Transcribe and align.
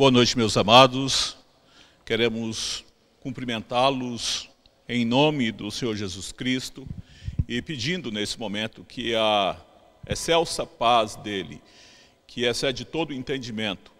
Boa 0.00 0.10
noite, 0.10 0.34
meus 0.34 0.56
amados. 0.56 1.36
Queremos 2.06 2.86
cumprimentá-los 3.20 4.48
em 4.88 5.04
nome 5.04 5.52
do 5.52 5.70
Senhor 5.70 5.94
Jesus 5.94 6.32
Cristo 6.32 6.88
e 7.46 7.60
pedindo 7.60 8.10
nesse 8.10 8.40
momento 8.40 8.82
que 8.82 9.14
a 9.14 9.54
excelsa 10.08 10.64
paz 10.64 11.16
dele, 11.16 11.60
que 12.26 12.46
excede 12.46 12.86
todo 12.86 13.12
entendimento, 13.12 13.92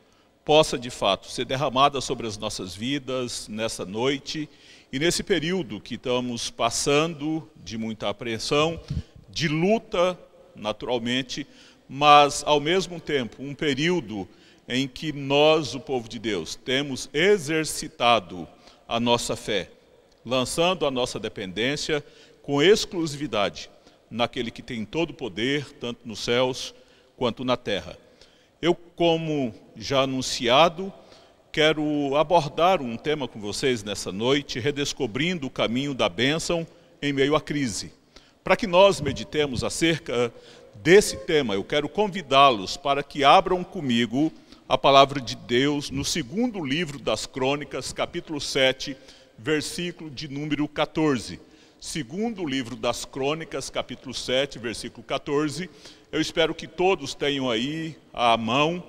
possa 0.42 0.78
de 0.78 0.88
fato 0.88 1.31
ser 1.31 1.44
derramada 1.44 2.01
sobre 2.01 2.26
as 2.26 2.38
nossas 2.38 2.74
vidas 2.74 3.46
nessa 3.46 3.85
noite 3.85 4.48
e 4.90 4.98
nesse 4.98 5.22
período 5.22 5.82
que 5.82 5.96
estamos 5.96 6.48
passando 6.48 7.46
de 7.62 7.76
muita 7.76 8.08
apreensão, 8.08 8.80
de 9.28 9.48
luta, 9.48 10.19
naturalmente, 10.56 11.46
mas 11.87 12.42
ao 12.46 12.58
mesmo 12.58 12.98
tempo 12.98 13.42
um 13.42 13.54
período 13.54 14.26
em 14.71 14.87
que 14.87 15.12
nós, 15.12 15.74
o 15.74 15.80
povo 15.80 16.09
de 16.09 16.20
Deus, 16.20 16.55
temos 16.55 17.11
exercitado 17.12 18.47
a 18.87 19.01
nossa 19.01 19.34
fé, 19.34 19.69
lançando 20.24 20.87
a 20.87 20.91
nossa 20.92 21.19
dependência 21.19 22.05
com 22.41 22.62
exclusividade 22.62 23.69
naquele 24.09 24.48
que 24.48 24.62
tem 24.62 24.84
todo 24.84 25.11
o 25.11 25.14
poder, 25.14 25.73
tanto 25.80 26.06
nos 26.06 26.20
céus 26.20 26.73
quanto 27.16 27.45
na 27.45 27.56
terra. 27.56 27.98
Eu, 28.62 28.73
como 28.75 29.52
já 29.75 30.02
anunciado, 30.02 30.92
quero 31.50 32.14
abordar 32.14 32.80
um 32.80 32.97
tema 32.97 33.27
com 33.27 33.41
vocês 33.41 33.83
nessa 33.83 34.12
noite, 34.12 34.61
redescobrindo 34.61 35.48
o 35.48 35.50
caminho 35.50 35.95
da 35.95 36.09
bênção 36.09 36.64
em 37.02 37.12
meio 37.12 37.34
à 37.34 37.41
crise. 37.41 37.92
Para 38.45 38.56
que 38.56 38.69
nós 38.69 39.00
meditemos 39.00 39.64
acerca 39.64 40.33
desse 40.77 41.16
tema, 41.16 41.55
eu 41.55 41.64
quero 41.64 41.89
convidá-los 41.89 42.77
para 42.77 43.02
que 43.02 43.25
abram 43.25 43.64
comigo 43.64 44.33
a 44.70 44.79
palavra 44.79 45.20
de 45.20 45.34
Deus 45.34 45.91
no 45.91 46.05
segundo 46.05 46.65
livro 46.65 46.97
das 46.97 47.27
Crônicas, 47.27 47.92
capítulo 47.92 48.41
7, 48.41 48.97
versículo 49.36 50.08
de 50.08 50.28
número 50.28 50.69
14. 50.69 51.41
Segundo 51.81 52.47
livro 52.47 52.77
das 52.77 53.05
Crônicas, 53.05 53.69
capítulo 53.69 54.14
7, 54.14 54.61
versículo 54.61 55.03
14. 55.03 55.69
Eu 56.12 56.20
espero 56.20 56.55
que 56.55 56.69
todos 56.69 57.17
tenham 57.17 57.50
aí 57.50 57.97
à 58.14 58.36
mão 58.36 58.80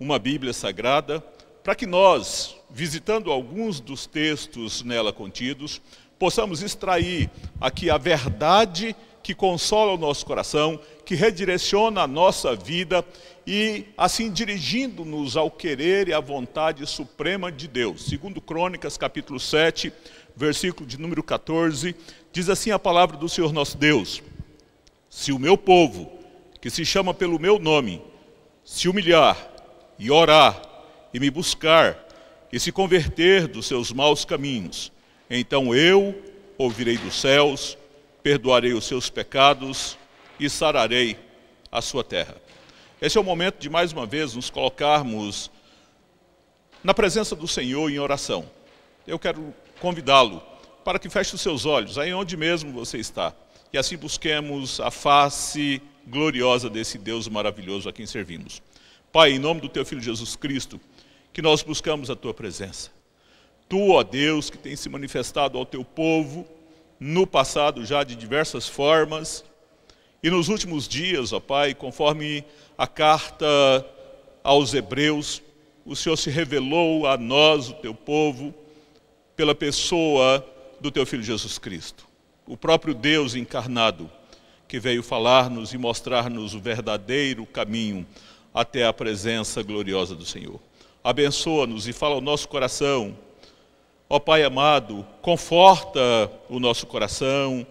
uma 0.00 0.18
Bíblia 0.18 0.52
Sagrada, 0.52 1.20
para 1.62 1.76
que 1.76 1.86
nós, 1.86 2.56
visitando 2.68 3.30
alguns 3.30 3.78
dos 3.78 4.04
textos 4.04 4.82
nela 4.82 5.12
contidos, 5.12 5.80
possamos 6.18 6.62
extrair 6.62 7.30
aqui 7.60 7.88
a 7.88 7.96
verdade 7.96 8.94
que 9.22 9.34
consola 9.34 9.92
o 9.92 9.98
nosso 9.98 10.24
coração, 10.24 10.80
que 11.04 11.14
redireciona 11.14 12.02
a 12.02 12.06
nossa 12.06 12.56
vida 12.56 13.04
e 13.46 13.84
assim 13.96 14.30
dirigindo-nos 14.30 15.36
ao 15.36 15.50
querer 15.50 16.08
e 16.08 16.14
à 16.14 16.20
vontade 16.20 16.86
suprema 16.86 17.52
de 17.52 17.68
Deus. 17.68 18.06
Segundo 18.06 18.40
Crônicas, 18.40 18.96
capítulo 18.96 19.38
7, 19.38 19.92
versículo 20.34 20.86
de 20.86 20.98
número 20.98 21.22
14, 21.22 21.94
diz 22.32 22.48
assim 22.48 22.70
a 22.70 22.78
palavra 22.78 23.16
do 23.16 23.28
Senhor 23.28 23.52
nosso 23.52 23.76
Deus: 23.76 24.22
Se 25.10 25.32
o 25.32 25.38
meu 25.38 25.58
povo, 25.58 26.10
que 26.60 26.70
se 26.70 26.84
chama 26.84 27.12
pelo 27.12 27.38
meu 27.38 27.58
nome, 27.58 28.02
se 28.64 28.88
humilhar 28.88 29.36
e 29.98 30.10
orar 30.10 30.60
e 31.12 31.20
me 31.20 31.30
buscar 31.30 32.06
e 32.52 32.58
se 32.58 32.72
converter 32.72 33.46
dos 33.46 33.66
seus 33.66 33.92
maus 33.92 34.24
caminhos, 34.24 34.92
então 35.30 35.74
eu 35.74 36.14
ouvirei 36.56 36.96
dos 36.96 37.20
céus 37.20 37.76
perdoarei 38.28 38.74
os 38.74 38.84
seus 38.84 39.08
pecados 39.08 39.96
e 40.38 40.50
sararei 40.50 41.18
a 41.72 41.80
sua 41.80 42.04
terra. 42.04 42.36
Esse 43.00 43.16
é 43.16 43.20
o 43.20 43.24
momento 43.24 43.58
de 43.58 43.70
mais 43.70 43.90
uma 43.90 44.04
vez 44.04 44.34
nos 44.34 44.50
colocarmos 44.50 45.50
na 46.82 46.92
presença 46.92 47.34
do 47.34 47.48
Senhor 47.48 47.90
em 47.90 47.98
oração. 47.98 48.44
Eu 49.06 49.18
quero 49.18 49.54
convidá-lo 49.80 50.42
para 50.84 50.98
que 50.98 51.08
feche 51.08 51.34
os 51.34 51.40
seus 51.40 51.64
olhos, 51.64 51.96
aí 51.96 52.12
onde 52.12 52.36
mesmo 52.36 52.70
você 52.70 52.98
está, 52.98 53.34
e 53.72 53.78
assim 53.78 53.96
busquemos 53.96 54.80
a 54.80 54.90
face 54.90 55.80
gloriosa 56.06 56.68
desse 56.68 56.98
Deus 56.98 57.28
maravilhoso 57.28 57.88
a 57.88 57.92
quem 57.92 58.04
servimos. 58.04 58.62
Pai, 59.12 59.32
em 59.32 59.38
nome 59.38 59.60
do 59.60 59.68
teu 59.70 59.84
filho 59.84 60.00
Jesus 60.00 60.36
Cristo, 60.36 60.80
que 61.32 61.40
nós 61.40 61.62
buscamos 61.62 62.10
a 62.10 62.16
tua 62.16 62.34
presença. 62.34 62.97
Tu, 63.68 63.90
ó 63.90 64.02
Deus, 64.02 64.48
que 64.48 64.56
tem 64.56 64.74
se 64.74 64.88
manifestado 64.88 65.58
ao 65.58 65.66
teu 65.66 65.84
povo, 65.84 66.46
no 66.98 67.26
passado 67.26 67.84
já 67.84 68.02
de 68.02 68.16
diversas 68.16 68.66
formas, 68.66 69.44
e 70.22 70.30
nos 70.30 70.48
últimos 70.48 70.88
dias, 70.88 71.32
ó 71.32 71.38
Pai, 71.38 71.74
conforme 71.74 72.44
a 72.76 72.86
carta 72.86 73.46
aos 74.42 74.74
Hebreus, 74.74 75.42
o 75.84 75.94
Senhor 75.94 76.16
se 76.16 76.30
revelou 76.30 77.06
a 77.06 77.16
nós, 77.16 77.68
o 77.68 77.74
teu 77.74 77.94
povo, 77.94 78.54
pela 79.36 79.54
pessoa 79.54 80.44
do 80.80 80.90
teu 80.90 81.06
Filho 81.06 81.22
Jesus 81.22 81.58
Cristo, 81.58 82.06
o 82.46 82.56
próprio 82.56 82.94
Deus 82.94 83.34
encarnado, 83.34 84.10
que 84.66 84.80
veio 84.80 85.02
falar-nos 85.02 85.72
e 85.72 85.78
mostrar-nos 85.78 86.54
o 86.54 86.60
verdadeiro 86.60 87.46
caminho 87.46 88.06
até 88.52 88.84
a 88.84 88.92
presença 88.92 89.62
gloriosa 89.62 90.14
do 90.14 90.24
Senhor. 90.24 90.60
Abençoa-nos 91.02 91.86
e 91.86 91.92
fala 91.92 92.16
ao 92.16 92.20
nosso 92.20 92.48
coração, 92.48 93.16
Ó 94.10 94.18
Pai 94.18 94.42
amado, 94.42 95.06
conforta 95.20 96.00
o 96.48 96.58
nosso 96.58 96.86
coração. 96.86 97.66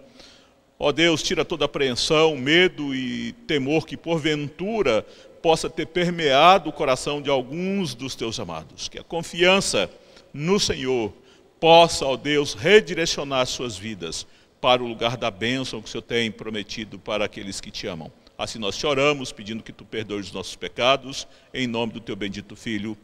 Ó 0.78 0.92
Deus, 0.92 1.20
tira 1.20 1.44
toda 1.44 1.64
apreensão, 1.64 2.36
medo 2.36 2.94
e 2.94 3.32
temor 3.48 3.84
que 3.84 3.96
porventura 3.96 5.04
possa 5.42 5.68
ter 5.68 5.86
permeado 5.86 6.70
o 6.70 6.72
coração 6.72 7.20
de 7.20 7.28
alguns 7.28 7.92
dos 7.92 8.14
teus 8.14 8.38
amados. 8.38 8.88
Que 8.88 9.00
a 9.00 9.02
confiança 9.02 9.90
no 10.32 10.60
Senhor 10.60 11.12
possa, 11.58 12.06
ó 12.06 12.16
Deus, 12.16 12.54
redirecionar 12.54 13.44
suas 13.44 13.76
vidas 13.76 14.24
para 14.60 14.80
o 14.80 14.86
lugar 14.86 15.16
da 15.16 15.32
bênção 15.32 15.82
que 15.82 15.88
o 15.88 15.90
Senhor 15.90 16.02
tem 16.02 16.30
prometido 16.30 17.00
para 17.00 17.24
aqueles 17.24 17.60
que 17.60 17.72
te 17.72 17.88
amam. 17.88 18.12
Assim 18.38 18.60
nós 18.60 18.76
te 18.76 18.86
oramos, 18.86 19.32
pedindo 19.32 19.64
que 19.64 19.72
tu 19.72 19.84
perdoes 19.84 20.26
os 20.26 20.32
nossos 20.32 20.54
pecados, 20.54 21.26
em 21.52 21.66
nome 21.66 21.94
do 21.94 22.00
teu 22.00 22.14
bendito 22.14 22.54
Filho. 22.54 22.96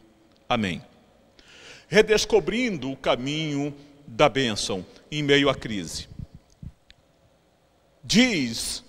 Amém 0.47 0.81
redescobrindo 1.87 2.91
o 2.91 2.97
caminho 2.97 3.73
da 4.07 4.29
bênção 4.29 4.85
em 5.11 5.23
meio 5.23 5.49
à 5.49 5.55
crise. 5.55 6.07
Diz 8.03 8.83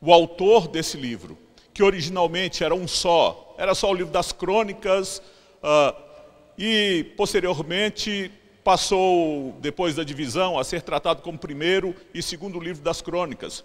o 0.00 0.12
autor 0.12 0.68
desse 0.68 0.96
livro, 0.96 1.36
que 1.74 1.82
originalmente 1.82 2.62
era 2.62 2.74
um 2.74 2.86
só, 2.86 3.54
era 3.58 3.74
só 3.74 3.90
o 3.90 3.94
livro 3.94 4.12
das 4.12 4.32
crônicas, 4.32 5.20
uh, 5.62 6.08
e 6.56 7.12
posteriormente 7.16 8.30
passou, 8.62 9.56
depois 9.60 9.94
da 9.94 10.04
divisão, 10.04 10.58
a 10.58 10.64
ser 10.64 10.82
tratado 10.82 11.22
como 11.22 11.38
primeiro 11.38 11.94
e 12.12 12.22
segundo 12.22 12.60
livro 12.60 12.82
das 12.82 13.00
crônicas. 13.00 13.60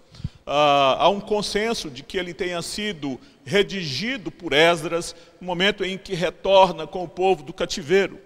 Uh, 0.45 0.95
há 0.97 1.09
um 1.09 1.19
consenso 1.19 1.89
de 1.89 2.03
que 2.03 2.17
ele 2.17 2.33
tenha 2.33 2.61
sido 2.61 3.19
redigido 3.43 4.31
por 4.31 4.53
Esdras 4.53 5.15
no 5.41 5.47
momento 5.47 5.83
em 5.83 5.97
que 5.97 6.13
retorna 6.13 6.87
com 6.87 7.03
o 7.03 7.07
povo 7.07 7.43
do 7.43 7.51
cativeiro. 7.51 8.19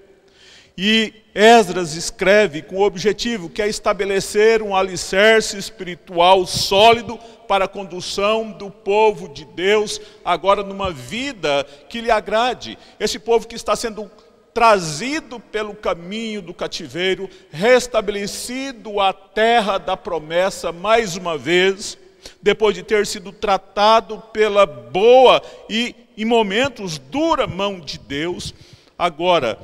E 0.78 1.12
Esdras 1.34 1.96
escreve 1.96 2.62
com 2.62 2.76
o 2.76 2.84
objetivo 2.84 3.50
que 3.50 3.64
é 3.64 3.68
estabelecer 3.68 4.62
um 4.62 4.76
alicerce 4.76 5.58
espiritual 5.58 6.46
sólido 6.46 7.18
para 7.48 7.66
a 7.66 7.68
condução 7.68 8.52
do 8.52 8.70
povo 8.70 9.28
de 9.28 9.44
Deus 9.44 10.00
agora 10.24 10.62
numa 10.62 10.92
vida 10.92 11.64
que 11.90 12.00
lhe 12.00 12.12
agrade. 12.12 12.78
Esse 13.00 13.18
povo 13.18 13.48
que 13.48 13.56
está 13.56 13.76
sendo 13.76 14.12
trazido 14.54 15.40
pelo 15.40 15.74
caminho 15.74 16.44
do 16.44 16.54
cativeiro, 16.54 17.28
restabelecido 17.52 19.00
à 19.00 19.14
terra 19.14 19.80
da 19.80 19.98
promessa 19.98 20.72
mais 20.72 21.16
uma 21.16 21.38
vez, 21.38 21.98
depois 22.40 22.76
de 22.76 22.84
ter 22.84 23.08
sido 23.08 23.32
tratado 23.32 24.20
pela 24.32 24.68
boa 24.68 25.42
e 25.68 25.96
em 26.16 26.26
momentos 26.26 27.00
dura 27.00 27.48
mão 27.48 27.80
de 27.80 27.98
Deus, 27.98 28.54
agora 28.98 29.58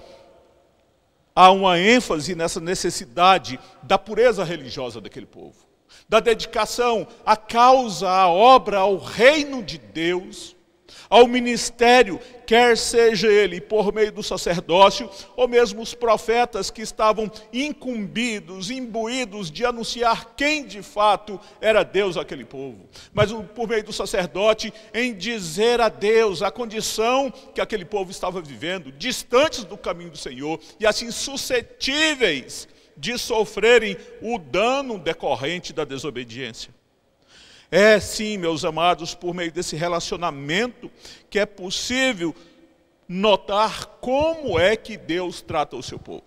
há 1.36 1.52
uma 1.52 1.80
ênfase 1.80 2.36
nessa 2.36 2.60
necessidade 2.60 3.60
da 3.82 3.98
pureza 3.98 4.44
religiosa 4.44 5.02
daquele 5.02 5.26
povo, 5.26 5.56
da 6.08 6.20
dedicação 6.20 7.08
à 7.26 7.36
causa, 7.36 8.10
à 8.10 8.28
obra, 8.28 8.80
ao 8.80 8.98
reino 8.98 9.64
de 9.64 9.78
Deus, 9.78 10.56
ao 11.10 11.28
ministério, 11.28 12.20
quer 12.46 12.78
seja 12.78 13.28
ele 13.28 13.60
por 13.60 13.94
meio 13.94 14.12
do 14.12 14.24
sacerdócio, 14.24 15.10
ou 15.36 15.48
mesmo 15.48 15.82
os 15.82 15.94
profetas 15.94 16.70
que 16.70 16.82
estavam 16.82 17.32
incumbidos, 17.52 18.70
imbuídos 18.70 19.52
de 19.52 19.66
anunciar 19.66 20.34
quem 20.36 20.66
de 20.66 20.82
fato 20.82 21.40
era 21.62 21.84
Deus 21.84 22.18
aquele 22.18 22.46
povo, 22.46 22.88
mas 23.14 23.32
por 23.56 23.68
meio 23.68 23.84
do 23.84 23.94
sacerdote 23.94 24.74
em 24.94 25.14
dizer 25.14 25.82
a 25.82 25.90
Deus 25.90 26.42
a 26.42 26.52
condição 26.52 27.32
que 27.54 27.62
aquele 27.62 27.86
povo 27.86 28.12
estava 28.12 28.42
vivendo, 28.42 28.92
distantes 28.92 29.64
do 29.64 29.78
caminho 29.78 30.12
do 30.12 30.18
Senhor 30.18 30.60
e 30.80 30.86
assim 30.86 31.12
suscetíveis 31.12 32.68
de 32.96 33.18
sofrerem 33.18 33.98
o 34.22 34.38
dano 34.38 35.00
decorrente 35.00 35.74
da 35.74 35.84
desobediência. 35.84 36.74
É 37.76 38.00
sim, 38.00 38.38
meus 38.38 38.64
amados, 38.64 39.16
por 39.16 39.34
meio 39.34 39.52
desse 39.52 39.76
relacionamento 39.76 40.92
que 41.28 41.40
é 41.40 41.46
possível 41.48 42.36
notar 43.10 43.88
como 44.00 44.60
é 44.60 44.76
que 44.76 44.96
Deus 44.96 45.42
trata 45.42 45.76
o 45.76 45.82
seu 45.82 45.98
povo. 45.98 46.22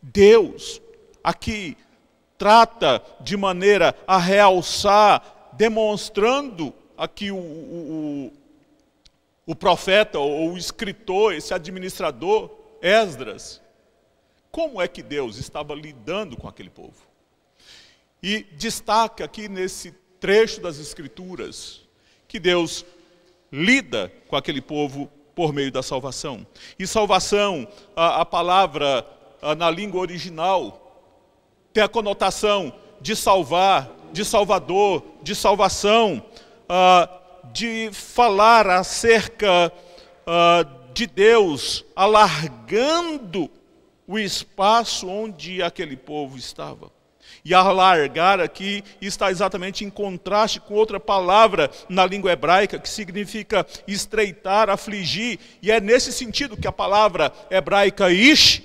Deus 0.00 0.80
aqui 1.24 1.76
trata 2.38 3.02
de 3.20 3.36
maneira 3.36 3.96
a 4.06 4.16
realçar, 4.16 5.50
demonstrando 5.54 6.72
aqui 6.96 7.32
o, 7.32 7.36
o, 7.36 8.32
o 9.46 9.56
profeta 9.56 10.20
ou 10.20 10.52
o 10.52 10.56
escritor, 10.56 11.34
esse 11.34 11.52
administrador, 11.52 12.48
Esdras, 12.80 13.60
como 14.52 14.80
é 14.80 14.86
que 14.86 15.02
Deus 15.02 15.36
estava 15.36 15.74
lidando 15.74 16.36
com 16.36 16.46
aquele 16.46 16.70
povo. 16.70 17.10
E 18.22 18.44
destaca 18.52 19.24
aqui 19.24 19.48
nesse 19.48 19.98
trecho 20.20 20.60
das 20.60 20.78
Escrituras 20.78 21.80
que 22.28 22.38
Deus 22.38 22.84
lida 23.50 24.12
com 24.28 24.36
aquele 24.36 24.60
povo 24.60 25.10
por 25.34 25.52
meio 25.52 25.72
da 25.72 25.82
salvação. 25.82 26.46
E 26.78 26.86
salvação, 26.86 27.66
a, 27.96 28.20
a 28.20 28.24
palavra 28.24 29.06
a, 29.42 29.54
na 29.54 29.70
língua 29.70 30.00
original, 30.00 31.08
tem 31.72 31.82
a 31.82 31.88
conotação 31.88 32.72
de 33.00 33.16
salvar, 33.16 33.90
de 34.12 34.24
salvador, 34.24 35.02
de 35.22 35.34
salvação, 35.34 36.24
a, 36.68 37.08
de 37.52 37.90
falar 37.92 38.68
acerca 38.68 39.72
de 40.92 41.06
Deus, 41.06 41.84
alargando 41.96 43.50
o 44.06 44.18
espaço 44.18 45.08
onde 45.08 45.62
aquele 45.62 45.96
povo 45.96 46.36
estava. 46.36 46.92
E 47.44 47.54
alargar 47.54 48.40
aqui 48.40 48.84
está 49.00 49.30
exatamente 49.30 49.84
em 49.84 49.90
contraste 49.90 50.60
com 50.60 50.74
outra 50.74 51.00
palavra 51.00 51.70
na 51.88 52.04
língua 52.04 52.32
hebraica 52.32 52.78
que 52.78 52.88
significa 52.88 53.66
estreitar, 53.86 54.68
afligir. 54.68 55.38
E 55.62 55.70
é 55.70 55.80
nesse 55.80 56.12
sentido 56.12 56.56
que 56.56 56.68
a 56.68 56.72
palavra 56.72 57.32
hebraica 57.50 58.10
ish 58.10 58.62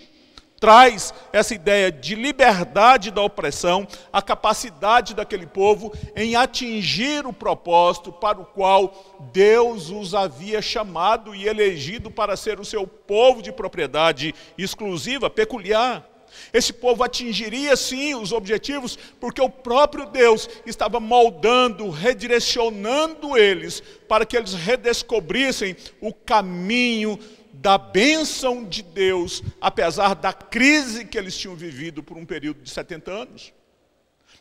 traz 0.59 1.13
essa 1.31 1.53
ideia 1.53 1.91
de 1.91 2.15
liberdade 2.15 3.11
da 3.11 3.21
opressão, 3.21 3.87
a 4.11 4.21
capacidade 4.21 5.13
daquele 5.13 5.45
povo 5.45 5.93
em 6.15 6.35
atingir 6.35 7.25
o 7.25 7.33
propósito 7.33 8.11
para 8.11 8.39
o 8.39 8.45
qual 8.45 9.19
Deus 9.31 9.89
os 9.89 10.15
havia 10.15 10.61
chamado 10.61 11.35
e 11.35 11.47
elegido 11.47 12.09
para 12.09 12.37
ser 12.37 12.59
o 12.59 12.65
seu 12.65 12.87
povo 12.87 13.41
de 13.41 13.51
propriedade 13.51 14.33
exclusiva, 14.57 15.29
peculiar. 15.29 16.14
Esse 16.53 16.73
povo 16.73 17.03
atingiria 17.03 17.75
sim 17.75 18.15
os 18.15 18.31
objetivos, 18.31 18.97
porque 19.19 19.41
o 19.41 19.49
próprio 19.49 20.05
Deus 20.05 20.49
estava 20.65 20.99
moldando, 20.99 21.89
redirecionando 21.89 23.37
eles 23.37 23.81
para 24.07 24.25
que 24.25 24.37
eles 24.37 24.53
redescobrissem 24.53 25.75
o 25.99 26.13
caminho 26.13 27.19
da 27.53 27.77
bênção 27.77 28.63
de 28.63 28.83
Deus, 28.83 29.41
apesar 29.59 30.13
da 30.13 30.33
crise 30.33 31.05
que 31.05 31.17
eles 31.17 31.37
tinham 31.37 31.55
vivido 31.55 32.03
por 32.03 32.17
um 32.17 32.25
período 32.25 32.61
de 32.61 32.69
70 32.69 33.11
anos. 33.11 33.53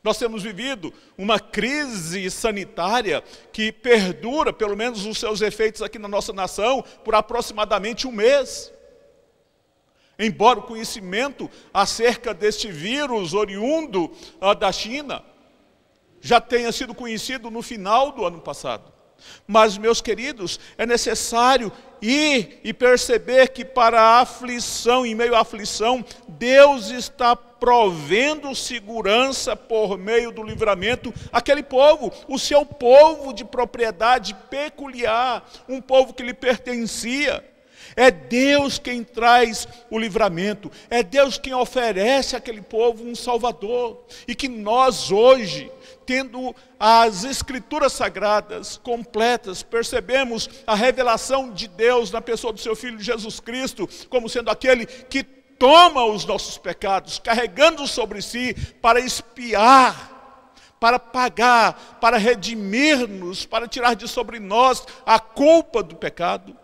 Nós 0.04 0.18
temos 0.18 0.42
vivido 0.42 0.92
uma 1.16 1.40
crise 1.40 2.30
sanitária 2.30 3.24
que 3.50 3.72
perdura, 3.72 4.52
pelo 4.52 4.76
menos 4.76 5.06
os 5.06 5.16
seus 5.16 5.40
efeitos 5.40 5.80
aqui 5.80 5.98
na 5.98 6.06
nossa 6.06 6.30
nação, 6.30 6.84
por 7.02 7.14
aproximadamente 7.14 8.06
um 8.06 8.12
mês. 8.12 8.70
Embora 10.18 10.60
o 10.60 10.62
conhecimento 10.62 11.50
acerca 11.72 12.32
deste 12.32 12.70
vírus 12.70 13.34
oriundo 13.34 14.10
uh, 14.40 14.54
da 14.54 14.70
China 14.70 15.22
já 16.20 16.40
tenha 16.40 16.72
sido 16.72 16.94
conhecido 16.94 17.50
no 17.50 17.60
final 17.60 18.10
do 18.10 18.24
ano 18.24 18.40
passado. 18.40 18.94
Mas, 19.46 19.76
meus 19.76 20.00
queridos, 20.00 20.58
é 20.78 20.86
necessário 20.86 21.70
ir 22.00 22.60
e 22.64 22.72
perceber 22.72 23.48
que 23.48 23.64
para 23.64 24.00
a 24.00 24.20
aflição, 24.20 25.04
em 25.04 25.14
meio 25.14 25.34
à 25.34 25.40
aflição, 25.40 26.04
Deus 26.26 26.90
está 26.90 27.36
provendo 27.36 28.54
segurança 28.54 29.54
por 29.54 29.96
meio 29.98 30.30
do 30.30 30.42
livramento 30.42 31.12
aquele 31.32 31.62
povo, 31.62 32.12
o 32.28 32.38
seu 32.38 32.64
povo 32.64 33.32
de 33.32 33.44
propriedade 33.44 34.34
peculiar, 34.50 35.46
um 35.68 35.80
povo 35.80 36.12
que 36.12 36.22
lhe 36.22 36.34
pertencia. 36.34 37.44
É 37.96 38.10
Deus 38.10 38.78
quem 38.78 39.04
traz 39.04 39.68
o 39.90 39.98
livramento, 39.98 40.70
é 40.90 41.02
Deus 41.02 41.38
quem 41.38 41.54
oferece 41.54 42.34
àquele 42.34 42.60
povo 42.60 43.04
um 43.04 43.14
Salvador. 43.14 44.04
E 44.26 44.34
que 44.34 44.48
nós 44.48 45.12
hoje, 45.12 45.70
tendo 46.04 46.54
as 46.78 47.24
Escrituras 47.24 47.92
Sagradas 47.92 48.76
completas, 48.76 49.62
percebemos 49.62 50.48
a 50.66 50.74
revelação 50.74 51.52
de 51.52 51.68
Deus 51.68 52.10
na 52.10 52.20
pessoa 52.20 52.52
do 52.52 52.60
seu 52.60 52.74
Filho 52.74 53.00
Jesus 53.00 53.40
Cristo, 53.40 53.88
como 54.08 54.28
sendo 54.28 54.50
aquele 54.50 54.86
que 54.86 55.22
toma 55.22 56.04
os 56.04 56.24
nossos 56.24 56.58
pecados, 56.58 57.18
carregando 57.18 57.86
sobre 57.86 58.20
si 58.20 58.54
para 58.82 59.00
espiar 59.00 60.14
para 60.80 60.98
pagar, 60.98 61.98
para 61.98 62.18
redimir-nos, 62.18 63.46
para 63.46 63.66
tirar 63.66 63.94
de 63.94 64.06
sobre 64.06 64.38
nós 64.38 64.86
a 65.06 65.18
culpa 65.18 65.82
do 65.82 65.96
pecado. 65.96 66.54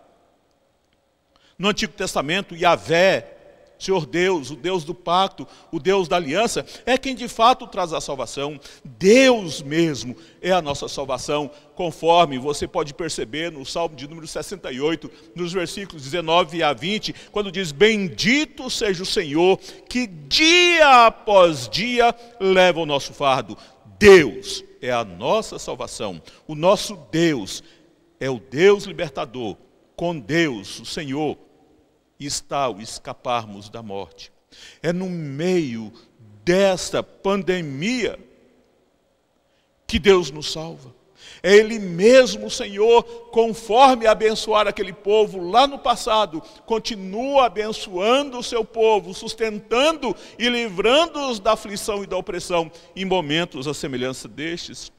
No 1.60 1.68
Antigo 1.68 1.92
Testamento, 1.92 2.56
Yahvé, 2.56 3.36
Senhor 3.78 4.06
Deus, 4.06 4.50
o 4.50 4.56
Deus 4.56 4.82
do 4.82 4.94
pacto, 4.94 5.46
o 5.70 5.78
Deus 5.78 6.08
da 6.08 6.16
aliança, 6.16 6.64
é 6.86 6.96
quem 6.96 7.14
de 7.14 7.28
fato 7.28 7.66
traz 7.66 7.92
a 7.92 8.00
salvação. 8.00 8.58
Deus 8.82 9.60
mesmo 9.60 10.16
é 10.40 10.52
a 10.52 10.62
nossa 10.62 10.88
salvação, 10.88 11.50
conforme 11.74 12.38
você 12.38 12.66
pode 12.66 12.94
perceber 12.94 13.52
no 13.52 13.66
Salmo 13.66 13.94
de 13.94 14.08
número 14.08 14.26
68, 14.26 15.10
nos 15.34 15.52
versículos 15.52 16.02
19 16.02 16.62
a 16.62 16.72
20, 16.72 17.14
quando 17.30 17.52
diz: 17.52 17.72
Bendito 17.72 18.70
seja 18.70 19.02
o 19.02 19.06
Senhor, 19.06 19.58
que 19.86 20.06
dia 20.06 21.08
após 21.08 21.68
dia 21.68 22.14
leva 22.40 22.80
o 22.80 22.86
nosso 22.86 23.12
fardo. 23.12 23.54
Deus 23.98 24.64
é 24.80 24.90
a 24.90 25.04
nossa 25.04 25.58
salvação, 25.58 26.22
o 26.48 26.54
nosso 26.54 26.96
Deus 27.12 27.62
é 28.18 28.30
o 28.30 28.40
Deus 28.40 28.84
libertador. 28.84 29.58
Com 29.94 30.18
Deus, 30.18 30.80
o 30.80 30.86
Senhor, 30.86 31.36
está 32.20 32.68
o 32.68 32.80
escaparmos 32.80 33.68
da 33.68 33.82
morte. 33.82 34.32
É 34.82 34.92
no 34.92 35.08
meio 35.08 35.92
desta 36.44 37.02
pandemia 37.02 38.18
que 39.86 39.98
Deus 39.98 40.30
nos 40.30 40.52
salva. 40.52 40.94
É 41.42 41.54
Ele 41.54 41.78
mesmo, 41.78 42.50
Senhor, 42.50 43.02
conforme 43.30 44.06
abençoar 44.06 44.66
aquele 44.66 44.92
povo 44.92 45.50
lá 45.50 45.66
no 45.66 45.78
passado, 45.78 46.42
continua 46.66 47.46
abençoando 47.46 48.38
o 48.38 48.42
seu 48.42 48.64
povo, 48.64 49.14
sustentando 49.14 50.14
e 50.38 50.48
livrando-os 50.48 51.38
da 51.38 51.52
aflição 51.52 52.02
e 52.02 52.06
da 52.06 52.16
opressão 52.16 52.70
em 52.94 53.04
momentos 53.04 53.66
à 53.66 53.74
semelhança 53.74 54.28
destes. 54.28 54.92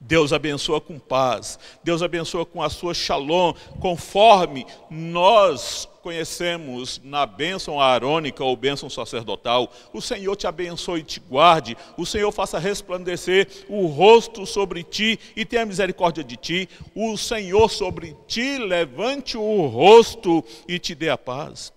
Deus 0.00 0.32
abençoa 0.32 0.80
com 0.80 0.98
paz, 0.98 1.58
Deus 1.82 2.02
abençoa 2.02 2.44
com 2.44 2.62
a 2.62 2.68
sua 2.68 2.94
shalom, 2.94 3.52
conforme 3.80 4.66
nós 4.90 5.88
conhecemos 6.02 7.00
na 7.02 7.26
bênção 7.26 7.80
arônica 7.80 8.44
ou 8.44 8.56
bênção 8.56 8.88
sacerdotal. 8.88 9.72
O 9.92 10.00
Senhor 10.00 10.36
te 10.36 10.46
abençoe 10.46 11.00
e 11.00 11.02
te 11.04 11.18
guarde, 11.18 11.76
o 11.96 12.06
Senhor 12.06 12.30
faça 12.30 12.58
resplandecer 12.58 13.48
o 13.68 13.86
rosto 13.86 14.46
sobre 14.46 14.84
ti 14.84 15.18
e 15.34 15.44
tenha 15.44 15.66
misericórdia 15.66 16.22
de 16.22 16.36
ti. 16.36 16.68
O 16.94 17.16
Senhor 17.16 17.68
sobre 17.68 18.16
ti 18.28 18.58
levante 18.58 19.36
o 19.36 19.66
rosto 19.66 20.44
e 20.68 20.78
te 20.78 20.94
dê 20.94 21.10
a 21.10 21.18
paz. 21.18 21.72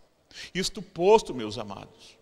Isto 0.53 0.81
posto, 0.81 1.33
meus 1.33 1.57
amados, 1.57 2.17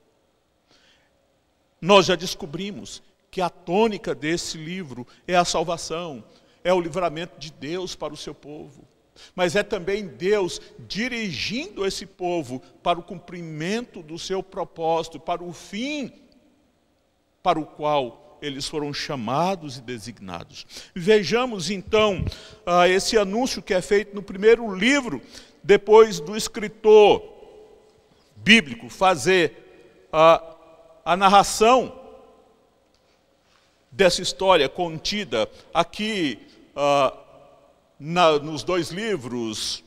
nós 1.81 2.05
já 2.05 2.15
descobrimos 2.15 3.03
que 3.29 3.41
a 3.41 3.49
tônica 3.49 4.15
desse 4.15 4.57
livro 4.57 5.05
é 5.27 5.35
a 5.35 5.45
salvação, 5.45 6.23
é 6.63 6.73
o 6.73 6.81
livramento 6.81 7.39
de 7.39 7.51
Deus 7.51 7.95
para 7.95 8.13
o 8.13 8.17
seu 8.17 8.33
povo. 8.33 8.87
Mas 9.35 9.55
é 9.55 9.63
também 9.63 10.07
Deus 10.07 10.61
dirigindo 10.79 11.85
esse 11.85 12.05
povo 12.05 12.61
para 12.83 12.99
o 12.99 13.03
cumprimento 13.03 14.03
do 14.03 14.17
seu 14.17 14.43
propósito, 14.43 15.19
para 15.19 15.43
o 15.43 15.51
fim 15.51 16.11
para 17.41 17.59
o 17.59 17.65
qual 17.65 18.37
eles 18.41 18.67
foram 18.67 18.93
chamados 18.93 19.77
e 19.77 19.81
designados. 19.81 20.65
Vejamos 20.93 21.69
então 21.69 22.25
uh, 22.65 22.85
esse 22.85 23.17
anúncio 23.17 23.61
que 23.61 23.73
é 23.73 23.81
feito 23.81 24.13
no 24.13 24.21
primeiro 24.21 24.75
livro, 24.75 25.21
depois 25.63 26.19
do 26.19 26.35
escritor 26.35 27.23
bíblico 28.35 28.89
fazer 28.89 30.07
uh, 30.13 30.55
a 31.03 31.15
narração 31.15 31.96
dessa 33.97 34.21
história 34.21 34.69
contida 34.69 35.49
aqui 35.73 36.37
uh, 36.75 37.17
na, 37.99 38.37
nos 38.37 38.61
dois 38.61 38.91
livros 38.91 39.83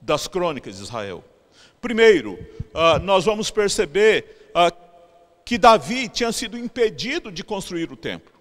das 0.00 0.26
crônicas 0.26 0.76
de 0.76 0.82
Israel. 0.82 1.24
Primeiro, 1.80 2.32
uh, 2.32 2.98
nós 3.04 3.24
vamos 3.24 3.52
perceber 3.52 4.50
uh, 4.50 4.76
que 5.44 5.56
Davi 5.56 6.08
tinha 6.08 6.32
sido 6.32 6.58
impedido 6.58 7.30
de 7.30 7.44
construir 7.44 7.92
o 7.92 7.96
templo. 7.96 8.33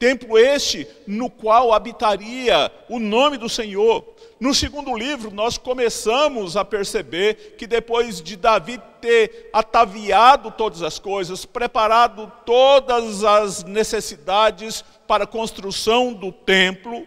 Templo 0.00 0.38
este 0.38 0.88
no 1.06 1.28
qual 1.28 1.74
habitaria 1.74 2.72
o 2.88 2.98
nome 2.98 3.36
do 3.36 3.50
Senhor. 3.50 4.02
No 4.40 4.54
segundo 4.54 4.96
livro, 4.96 5.30
nós 5.30 5.58
começamos 5.58 6.56
a 6.56 6.64
perceber 6.64 7.56
que 7.58 7.66
depois 7.66 8.22
de 8.22 8.34
Davi 8.34 8.80
ter 8.98 9.50
ataviado 9.52 10.50
todas 10.52 10.80
as 10.80 10.98
coisas, 10.98 11.44
preparado 11.44 12.32
todas 12.46 13.22
as 13.22 13.62
necessidades 13.62 14.82
para 15.06 15.24
a 15.24 15.26
construção 15.26 16.14
do 16.14 16.32
templo, 16.32 17.06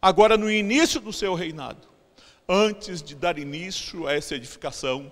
agora 0.00 0.36
no 0.36 0.48
início 0.48 1.00
do 1.00 1.12
seu 1.12 1.34
reinado, 1.34 1.88
antes 2.48 3.02
de 3.02 3.16
dar 3.16 3.36
início 3.36 4.06
a 4.06 4.12
essa 4.14 4.36
edificação, 4.36 5.10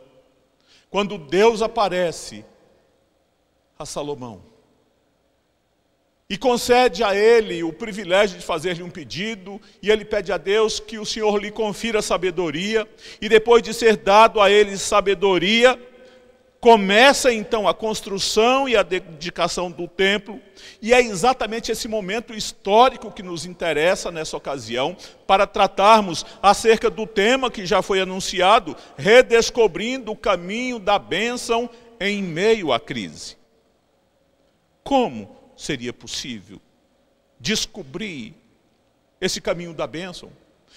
quando 0.89 1.19
Deus 1.19 1.61
aparece 1.61 2.45
a 3.77 3.85
Salomão, 3.85 4.58
e 6.31 6.37
concede 6.37 7.03
a 7.03 7.15
ele 7.15 7.63
o 7.63 7.73
privilégio 7.73 8.39
de 8.39 8.45
fazer-lhe 8.45 8.83
um 8.83 8.91
pedido, 8.91 9.59
e 9.83 9.91
ele 9.91 10.05
pede 10.05 10.31
a 10.31 10.37
Deus 10.37 10.79
que 10.79 10.99
o 10.99 11.07
Senhor 11.07 11.39
lhe 11.39 11.51
confira 11.51 12.03
sabedoria, 12.03 12.87
e 13.21 13.29
depois 13.31 13.63
de 13.63 13.73
ser 13.73 13.97
dado 13.97 14.39
a 14.39 14.51
ele 14.51 14.77
sabedoria, 14.77 15.81
começa 16.61 17.33
então 17.33 17.67
a 17.67 17.73
construção 17.73 18.69
e 18.69 18.77
a 18.77 18.83
dedicação 18.83 19.71
do 19.71 19.89
templo, 19.89 20.39
e 20.83 20.93
é 20.93 21.01
exatamente 21.01 21.73
esse 21.73 21.89
momento 21.89 22.35
histórico 22.35 23.11
que 23.11 23.23
nos 23.23 23.47
interessa 23.47 24.11
nessa 24.11 24.37
ocasião, 24.37 24.95
para 25.27 25.47
tratarmos 25.47 26.27
acerca 26.43 26.91
do 26.91 27.07
tema 27.07 27.51
que 27.51 27.65
já 27.65 27.81
foi 27.81 28.01
anunciado, 28.01 28.77
redescobrindo 28.99 30.13
o 30.13 30.17
caminho 30.17 30.79
da 30.79 30.99
bênção 30.99 31.71
em 31.99 32.23
meio 32.23 32.71
à 32.71 32.79
crise. 32.79 33.39
Como? 34.85 35.38
Seria 35.59 35.93
possível 35.93 36.61
descobrir 37.39 38.35
esse 39.21 39.41
caminho 39.41 39.75
da 39.75 39.87
bênção. 39.87 40.31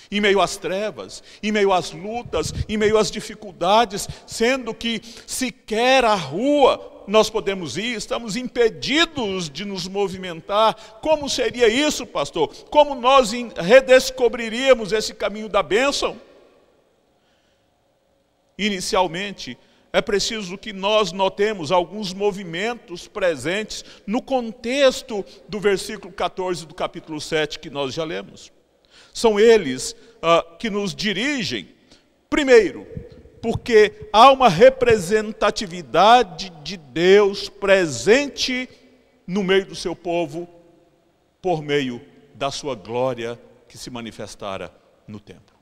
Em 0.10 0.20
meio 0.20 0.42
às 0.42 0.58
trevas, 0.58 1.24
em 1.44 1.52
meio 1.52 1.72
às 1.72 1.92
lutas, 1.92 2.52
em 2.68 2.76
meio 2.76 2.98
às 2.98 3.12
dificuldades, 3.12 4.08
sendo 4.26 4.74
que 4.74 5.00
sequer 5.28 6.04
a 6.04 6.16
rua 6.16 7.04
nós 7.08 7.30
podemos 7.30 7.78
ir, 7.78 7.96
estamos 7.96 8.36
impedidos 8.36 9.50
de 9.50 9.64
nos 9.64 9.88
movimentar. 9.88 10.74
Como 11.02 11.30
seria 11.30 11.68
isso, 11.68 12.08
pastor? 12.08 12.48
Como 12.72 12.96
nós 12.96 13.32
redescobriríamos 13.56 14.92
esse 14.92 15.14
caminho 15.14 15.48
da 15.48 15.62
bênção? 15.62 16.20
Inicialmente, 18.58 19.58
é 19.94 20.02
preciso 20.02 20.58
que 20.58 20.72
nós 20.72 21.12
notemos 21.12 21.72
alguns 21.72 22.14
movimentos 22.14 23.08
presentes 23.08 23.84
no 24.08 24.22
contexto 24.22 25.26
do 25.50 25.60
versículo 25.60 26.14
14 26.14 26.66
do 26.66 26.74
capítulo 26.74 27.20
7 27.20 27.60
que 27.60 27.70
nós 27.70 27.94
já 27.94 28.04
lemos. 28.04 28.52
São 29.14 29.40
eles 29.40 29.92
uh, 29.92 30.58
que 30.58 30.70
nos 30.70 30.96
dirigem, 30.96 31.70
primeiro, 32.30 32.88
porque 33.42 34.08
há 34.14 34.32
uma 34.32 34.48
representatividade 34.48 36.52
de 36.64 36.78
Deus 36.78 37.50
presente 37.50 38.70
no 39.28 39.44
meio 39.44 39.66
do 39.66 39.76
seu 39.76 39.96
povo, 39.96 40.48
por 41.42 41.62
meio 41.62 42.02
da 42.34 42.50
sua 42.50 42.76
glória 42.76 43.40
que 43.68 43.78
se 43.78 43.90
manifestara 43.90 44.74
no 45.08 45.20
templo. 45.20 45.58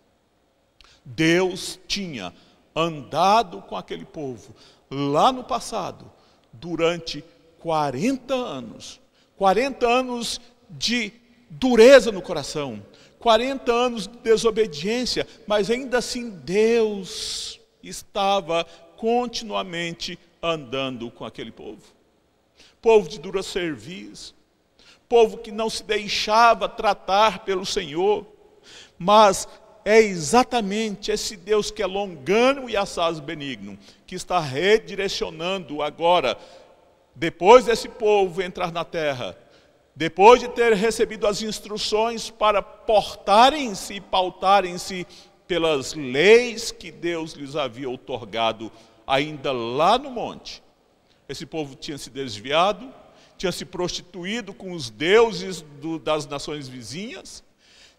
Deus 1.03 1.79
tinha 1.87 2.33
andado 2.79 3.61
com 3.61 3.75
aquele 3.75 4.05
povo 4.05 4.55
lá 4.89 5.31
no 5.31 5.43
passado, 5.43 6.11
durante 6.53 7.23
40 7.59 8.33
anos. 8.33 8.99
40 9.37 9.87
anos 9.87 10.41
de 10.69 11.13
dureza 11.49 12.11
no 12.11 12.21
coração, 12.21 12.85
40 13.19 13.71
anos 13.71 14.07
de 14.07 14.17
desobediência, 14.17 15.27
mas 15.47 15.69
ainda 15.69 15.97
assim 15.97 16.29
Deus 16.29 17.59
estava 17.81 18.65
continuamente 18.97 20.19
andando 20.41 21.09
com 21.09 21.25
aquele 21.25 21.51
povo. 21.51 21.81
Povo 22.81 23.07
de 23.07 23.19
dura 23.19 23.41
serviço, 23.41 24.35
povo 25.07 25.37
que 25.37 25.51
não 25.51 25.69
se 25.69 25.83
deixava 25.83 26.67
tratar 26.67 27.45
pelo 27.45 27.65
Senhor, 27.65 28.25
mas 28.97 29.47
é 29.83 29.99
exatamente 29.99 31.11
esse 31.11 31.35
Deus 31.35 31.71
que 31.71 31.81
é 31.81 31.85
longano 31.85 32.69
e 32.69 32.75
assaz 32.75 33.19
benigno, 33.19 33.77
que 34.05 34.15
está 34.15 34.39
redirecionando 34.39 35.81
agora, 35.81 36.37
depois 37.15 37.65
desse 37.65 37.89
povo 37.89 38.41
entrar 38.41 38.71
na 38.71 38.85
terra, 38.85 39.37
depois 39.95 40.39
de 40.39 40.47
ter 40.47 40.73
recebido 40.73 41.27
as 41.27 41.41
instruções 41.41 42.29
para 42.29 42.61
portarem-se 42.61 43.95
e 43.95 44.01
pautarem-se 44.01 45.05
pelas 45.47 45.93
leis 45.93 46.71
que 46.71 46.91
Deus 46.91 47.33
lhes 47.33 47.55
havia 47.55 47.89
otorgado 47.89 48.71
ainda 49.05 49.51
lá 49.51 49.97
no 49.97 50.11
monte. 50.11 50.63
Esse 51.27 51.45
povo 51.45 51.75
tinha 51.75 51.97
se 51.97 52.09
desviado, 52.09 52.93
tinha 53.37 53.51
se 53.51 53.65
prostituído 53.65 54.53
com 54.53 54.71
os 54.71 54.89
deuses 54.89 55.61
do, 55.81 55.97
das 55.97 56.27
nações 56.27 56.67
vizinhas, 56.67 57.43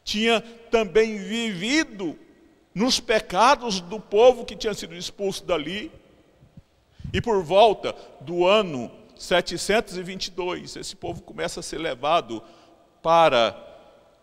tinha 0.04 0.40
também 0.71 1.19
vivido 1.19 2.19
nos 2.75 3.00
pecados 3.00 3.80
do 3.80 4.00
povo 4.00 4.45
que 4.45 4.57
tinha 4.57 4.75
sido 4.75 4.95
expulso 4.95 5.45
dali. 5.45 5.90
E 7.12 7.21
por 7.21 7.42
volta 7.42 7.95
do 8.21 8.47
ano 8.47 8.90
722, 9.16 10.76
esse 10.76 10.97
povo 10.97 11.23
começa 11.23 11.61
a 11.61 11.62
ser 11.62 11.78
levado 11.78 12.42
para 13.02 13.57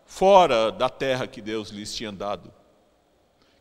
fora 0.06 0.72
da 0.72 0.88
terra 0.88 1.26
que 1.26 1.42
Deus 1.42 1.68
lhes 1.68 1.94
tinha 1.94 2.10
dado. 2.10 2.52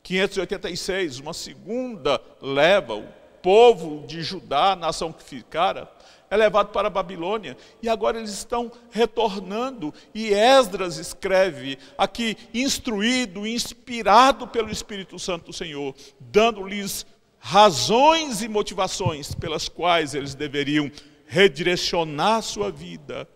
586, 0.02 1.20
uma 1.20 1.34
segunda 1.34 2.22
leva, 2.42 2.96
o 2.96 3.08
povo 3.42 4.08
de 4.08 4.24
Judá, 4.24 4.72
a 4.72 4.76
nação 4.76 5.12
que 5.12 5.22
ficara, 5.22 5.92
é 6.30 6.36
levado 6.36 6.72
para 6.72 6.88
a 6.88 6.92
Babilônia 6.92 7.58
e 7.82 7.88
agora 7.88 8.18
eles 8.18 8.32
estão 8.32 8.72
retornando. 8.92 9.94
E 10.14 10.34
Esdras 10.34 10.98
escreve 10.98 11.78
aqui, 11.98 12.38
instruído, 12.54 13.48
inspirado 13.48 14.48
pelo 14.48 14.70
Espírito 14.70 15.18
Santo 15.18 15.48
do 15.48 15.54
Senhor, 15.54 15.96
dando-lhes 16.20 17.06
razões 17.40 18.42
e 18.42 18.48
motivações 18.48 19.34
pelas 19.34 19.70
quais 19.70 20.14
eles 20.14 20.36
deveriam 20.36 20.92
redirecionar 21.26 22.42
sua 22.42 22.72
vida, 22.72 23.28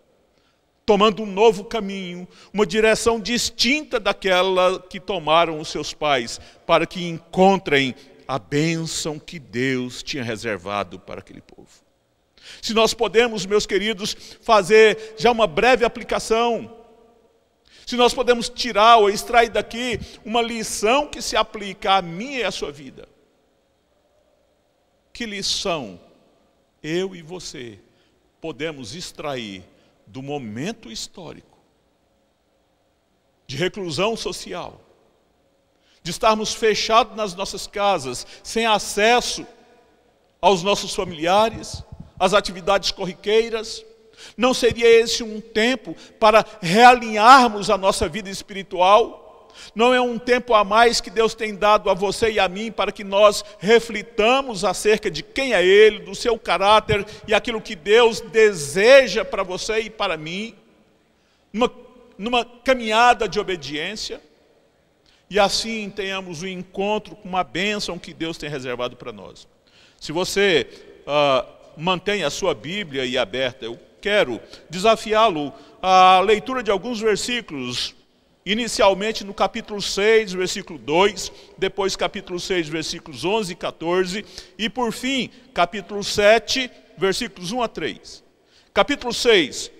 tomando 0.84 1.22
um 1.22 1.26
novo 1.26 1.64
caminho, 1.64 2.26
uma 2.52 2.66
direção 2.66 3.20
distinta 3.20 4.00
daquela 4.00 4.80
que 4.80 4.98
tomaram 4.98 5.60
os 5.60 5.68
seus 5.68 5.94
pais, 5.94 6.40
para 6.66 6.86
que 6.86 7.06
encontrem 7.06 7.94
a 8.26 8.38
bênção 8.38 9.18
que 9.18 9.38
Deus 9.38 10.02
tinha 10.02 10.24
reservado 10.24 10.98
para 10.98 11.20
aquele 11.20 11.40
povo. 11.40 11.68
Se 12.60 12.74
nós 12.74 12.92
podemos, 12.94 13.46
meus 13.46 13.66
queridos, 13.66 14.16
fazer 14.40 15.14
já 15.18 15.30
uma 15.30 15.46
breve 15.46 15.84
aplicação, 15.84 16.76
se 17.86 17.96
nós 17.96 18.14
podemos 18.14 18.48
tirar 18.48 18.98
ou 18.98 19.10
extrair 19.10 19.50
daqui 19.50 20.00
uma 20.24 20.40
lição 20.40 21.06
que 21.06 21.20
se 21.20 21.36
aplica 21.36 21.94
a 21.94 22.02
mim 22.02 22.36
e 22.36 22.44
à 22.44 22.50
sua 22.50 22.70
vida. 22.70 23.08
Que 25.12 25.26
lição 25.26 26.00
eu 26.82 27.14
e 27.14 27.22
você 27.22 27.78
podemos 28.40 28.94
extrair 28.94 29.64
do 30.06 30.22
momento 30.22 30.90
histórico 30.90 31.58
de 33.46 33.56
reclusão 33.56 34.16
social, 34.16 34.80
de 36.02 36.10
estarmos 36.10 36.54
fechados 36.54 37.16
nas 37.16 37.34
nossas 37.34 37.66
casas, 37.66 38.26
sem 38.42 38.66
acesso 38.66 39.46
aos 40.40 40.62
nossos 40.62 40.94
familiares, 40.94 41.84
as 42.22 42.34
atividades 42.34 42.92
corriqueiras? 42.92 43.84
Não 44.36 44.54
seria 44.54 44.88
esse 44.88 45.24
um 45.24 45.40
tempo 45.40 45.96
para 46.20 46.46
realinharmos 46.60 47.68
a 47.68 47.76
nossa 47.76 48.08
vida 48.08 48.30
espiritual? 48.30 49.50
Não 49.74 49.92
é 49.92 50.00
um 50.00 50.20
tempo 50.20 50.54
a 50.54 50.62
mais 50.62 51.00
que 51.00 51.10
Deus 51.10 51.34
tem 51.34 51.56
dado 51.56 51.90
a 51.90 51.94
você 51.94 52.30
e 52.30 52.38
a 52.38 52.48
mim 52.48 52.70
para 52.70 52.92
que 52.92 53.02
nós 53.02 53.44
reflitamos 53.58 54.64
acerca 54.64 55.10
de 55.10 55.20
quem 55.24 55.52
é 55.52 55.66
Ele, 55.66 55.98
do 55.98 56.14
seu 56.14 56.38
caráter 56.38 57.04
e 57.26 57.34
aquilo 57.34 57.60
que 57.60 57.74
Deus 57.74 58.20
deseja 58.20 59.24
para 59.24 59.42
você 59.42 59.80
e 59.80 59.90
para 59.90 60.16
mim, 60.16 60.54
numa, 61.52 61.72
numa 62.16 62.44
caminhada 62.44 63.28
de 63.28 63.40
obediência? 63.40 64.20
E 65.28 65.40
assim 65.40 65.90
tenhamos 65.90 66.42
o 66.42 66.44
um 66.44 66.48
encontro 66.48 67.16
com 67.16 67.28
uma 67.28 67.42
bênção 67.42 67.98
que 67.98 68.14
Deus 68.14 68.38
tem 68.38 68.48
reservado 68.48 68.94
para 68.94 69.10
nós. 69.10 69.48
Se 69.98 70.12
você 70.12 70.68
uh, 71.00 71.61
mantenha 71.76 72.26
a 72.26 72.30
sua 72.30 72.54
Bíblia 72.54 73.02
aí 73.02 73.16
aberta. 73.16 73.64
Eu 73.64 73.78
quero 74.00 74.40
desafiá-lo 74.68 75.52
à 75.80 76.20
leitura 76.20 76.62
de 76.62 76.70
alguns 76.70 77.00
versículos, 77.00 77.94
inicialmente 78.44 79.24
no 79.24 79.32
capítulo 79.32 79.80
6, 79.80 80.32
versículo 80.32 80.78
2, 80.78 81.32
depois 81.56 81.94
capítulo 81.96 82.40
6, 82.40 82.68
versículos 82.68 83.24
11 83.24 83.52
e 83.52 83.56
14, 83.56 84.24
e 84.58 84.68
por 84.68 84.92
fim, 84.92 85.30
capítulo 85.54 86.02
7, 86.02 86.70
versículos 86.98 87.52
1 87.52 87.62
a 87.62 87.68
3. 87.68 88.24
Capítulo 88.74 89.12
6, 89.12 89.70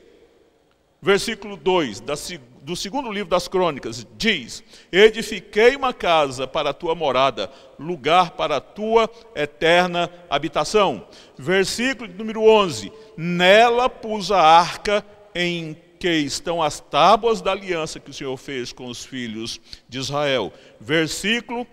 versículo 1.03 1.57
2 1.57 2.01
da, 2.01 2.15
do 2.63 2.77
segundo 2.77 3.11
livro 3.11 3.29
das 3.29 3.49
crônicas, 3.49 4.07
diz: 4.17 4.63
Edifiquei 4.93 5.75
uma 5.75 5.93
casa 5.93 6.47
para 6.47 6.71
a 6.71 6.75
tua 6.75 6.95
morada, 6.95 7.51
lugar 7.79 8.31
para 8.31 8.57
a 8.57 8.61
tua 8.61 9.11
eterna 9.35 10.09
habitação. 10.31 11.07
Versículo 11.37 12.11
número 12.15 12.45
11: 12.45 12.93
Nela 13.17 13.91
pus 13.91 14.31
a 14.31 14.41
arca 14.41 15.05
em 15.35 15.77
que 15.99 16.11
estão 16.11 16.63
as 16.63 16.81
tábuas 16.81 17.41
da 17.41 17.53
aliança 17.53 18.01
que 18.01 18.11
o 18.11 18.15
Senhor 18.15 18.37
fez 18.37 18.73
com 18.73 18.87
os 18.87 19.05
filhos 19.05 19.61
de 19.89 19.99
Israel. 19.99 20.53
Versículo 20.81 21.67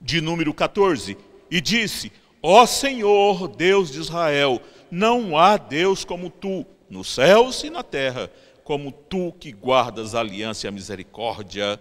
de 0.00 0.20
número 0.20 0.52
14: 0.52 1.16
E 1.50 1.60
disse: 1.60 2.12
Ó 2.42 2.66
Senhor, 2.66 3.48
Deus 3.48 3.90
de 3.90 4.00
Israel, 4.00 4.60
não 4.90 5.36
há 5.36 5.56
Deus 5.56 6.04
como 6.04 6.28
tu, 6.28 6.66
nos 6.88 7.08
céus 7.08 7.62
e 7.64 7.70
na 7.70 7.82
terra 7.82 8.30
como 8.62 8.90
tu 8.90 9.32
que 9.32 9.52
guardas 9.52 10.14
a 10.14 10.20
aliança 10.20 10.66
e 10.66 10.68
a 10.68 10.72
misericórdia 10.72 11.80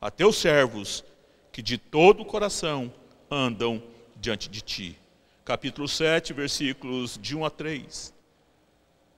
a 0.00 0.10
teus 0.10 0.36
servos 0.36 1.02
que 1.50 1.62
de 1.62 1.78
todo 1.78 2.22
o 2.22 2.26
coração 2.26 2.92
andam 3.30 3.82
diante 4.16 4.48
de 4.48 4.60
ti. 4.60 4.98
Capítulo 5.44 5.88
7, 5.88 6.32
versículos 6.32 7.18
de 7.20 7.36
1 7.36 7.44
a 7.44 7.50
3. 7.50 8.14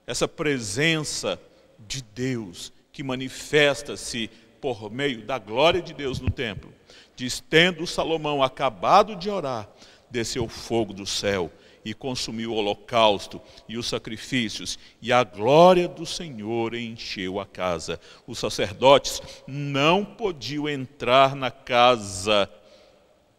Essa 0.05 0.27
presença 0.27 1.39
de 1.79 2.01
Deus 2.01 2.71
que 2.91 3.03
manifesta-se 3.03 4.29
por 4.61 4.89
meio 4.89 5.23
da 5.23 5.37
glória 5.37 5.81
de 5.81 5.93
Deus 5.93 6.19
no 6.19 6.29
templo. 6.29 6.73
Diz: 7.15 7.39
Tendo 7.39 7.85
Salomão 7.85 8.41
acabado 8.41 9.15
de 9.15 9.29
orar, 9.29 9.69
desceu 10.09 10.47
fogo 10.47 10.93
do 10.93 11.05
céu 11.05 11.51
e 11.87 11.93
consumiu 11.93 12.51
o 12.51 12.55
holocausto 12.55 13.41
e 13.65 13.77
os 13.77 13.87
sacrifícios, 13.87 14.77
e 15.01 15.13
a 15.13 15.23
glória 15.23 15.87
do 15.87 16.05
Senhor 16.05 16.75
encheu 16.75 17.39
a 17.39 17.45
casa. 17.45 17.97
Os 18.27 18.39
sacerdotes 18.39 19.21
não 19.47 20.03
podiam 20.03 20.67
entrar 20.67 21.33
na 21.33 21.49
casa 21.49 22.49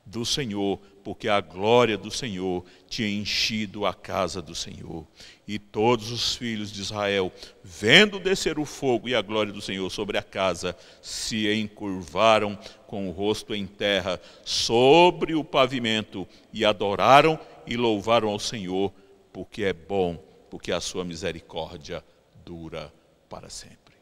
do 0.06 0.24
Senhor, 0.24 0.78
porque 1.04 1.28
a 1.28 1.42
glória 1.42 1.98
do 1.98 2.10
Senhor 2.10 2.64
tinha 2.88 3.08
enchido 3.08 3.84
a 3.84 3.92
casa 3.92 4.40
do 4.40 4.54
Senhor. 4.54 5.06
E 5.46 5.58
todos 5.58 6.10
os 6.10 6.34
filhos 6.34 6.72
de 6.72 6.80
Israel, 6.80 7.30
vendo 7.62 8.18
descer 8.18 8.58
o 8.58 8.64
fogo 8.64 9.10
e 9.10 9.14
a 9.14 9.20
glória 9.20 9.52
do 9.52 9.60
Senhor 9.60 9.90
sobre 9.90 10.16
a 10.16 10.22
casa, 10.22 10.74
se 11.02 11.52
encurvaram 11.52 12.58
com 12.86 13.08
o 13.08 13.12
rosto 13.12 13.54
em 13.54 13.66
terra 13.66 14.18
sobre 14.42 15.34
o 15.34 15.44
pavimento 15.44 16.26
e 16.52 16.64
adoraram 16.64 17.38
e 17.68 17.76
louvaram 17.76 18.28
ao 18.28 18.38
Senhor, 18.38 18.92
porque 19.32 19.64
é 19.64 19.72
bom, 19.72 20.16
porque 20.50 20.72
a 20.72 20.80
sua 20.80 21.04
misericórdia 21.04 22.04
dura 22.44 22.92
para 23.28 23.50
sempre. 23.50 23.94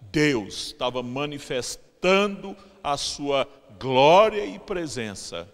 Deus 0.00 0.68
estava 0.68 1.02
manifestando 1.02 2.56
a 2.82 2.96
sua 2.96 3.48
glória 3.78 4.44
e 4.44 4.58
presença 4.58 5.48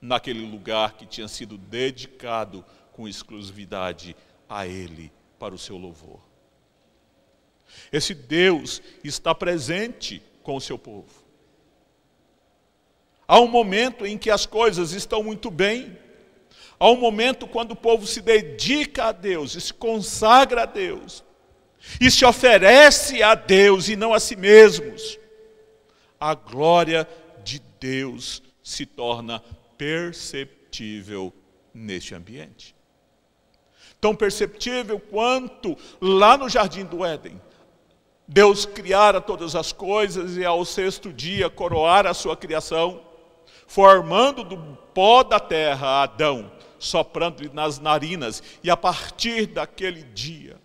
naquele 0.00 0.44
lugar 0.44 0.94
que 0.94 1.06
tinha 1.06 1.28
sido 1.28 1.56
dedicado 1.56 2.64
com 2.92 3.08
exclusividade 3.08 4.16
a 4.48 4.66
Ele 4.66 5.12
para 5.38 5.54
o 5.54 5.58
seu 5.58 5.76
louvor. 5.76 6.20
Esse 7.92 8.14
Deus 8.14 8.82
está 9.04 9.34
presente 9.34 10.22
com 10.42 10.56
o 10.56 10.60
seu 10.60 10.78
povo. 10.78 11.24
Há 13.26 13.38
um 13.38 13.46
momento 13.46 14.04
em 14.04 14.18
que 14.18 14.28
as 14.28 14.44
coisas 14.44 14.92
estão 14.92 15.22
muito 15.22 15.50
bem, 15.50 15.96
Há 16.82 16.88
um 16.88 16.96
momento 16.96 17.46
quando 17.46 17.72
o 17.72 17.76
povo 17.76 18.06
se 18.06 18.22
dedica 18.22 19.04
a 19.04 19.12
Deus 19.12 19.54
e 19.54 19.60
se 19.60 19.74
consagra 19.74 20.62
a 20.62 20.66
Deus 20.66 21.22
e 22.00 22.10
se 22.10 22.24
oferece 22.24 23.22
a 23.22 23.34
Deus 23.34 23.90
e 23.90 23.96
não 23.96 24.14
a 24.14 24.18
si 24.18 24.34
mesmos. 24.34 25.18
A 26.18 26.34
glória 26.34 27.06
de 27.44 27.60
Deus 27.78 28.42
se 28.62 28.86
torna 28.86 29.42
perceptível 29.76 31.34
neste 31.74 32.14
ambiente. 32.14 32.74
Tão 34.00 34.16
perceptível 34.16 34.98
quanto 34.98 35.76
lá 36.00 36.38
no 36.38 36.48
jardim 36.48 36.86
do 36.86 37.04
Éden. 37.04 37.38
Deus 38.26 38.64
criara 38.64 39.20
todas 39.20 39.54
as 39.54 39.70
coisas 39.70 40.38
e 40.38 40.46
ao 40.46 40.64
sexto 40.64 41.12
dia 41.12 41.50
coroara 41.50 42.08
a 42.08 42.14
sua 42.14 42.38
criação, 42.38 43.02
formando 43.66 44.42
do 44.42 44.56
pó 44.94 45.22
da 45.22 45.38
terra 45.38 46.02
Adão 46.04 46.50
soprando-lhe 46.80 47.50
nas 47.52 47.78
narinas. 47.78 48.42
E 48.64 48.70
a 48.70 48.76
partir 48.76 49.46
daquele 49.46 50.02
dia, 50.02 50.56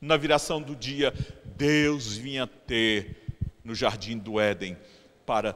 na 0.00 0.16
viração 0.16 0.62
do 0.62 0.74
dia, 0.74 1.12
Deus 1.56 2.16
vinha 2.16 2.46
ter 2.46 3.16
no 3.62 3.74
jardim 3.74 4.16
do 4.16 4.40
Éden 4.40 4.78
para 5.26 5.54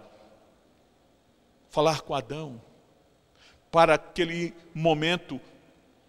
falar 1.71 2.03
com 2.03 2.15
Adão, 2.15 2.61
para 3.71 3.95
aquele 3.95 4.53
momento 4.75 5.41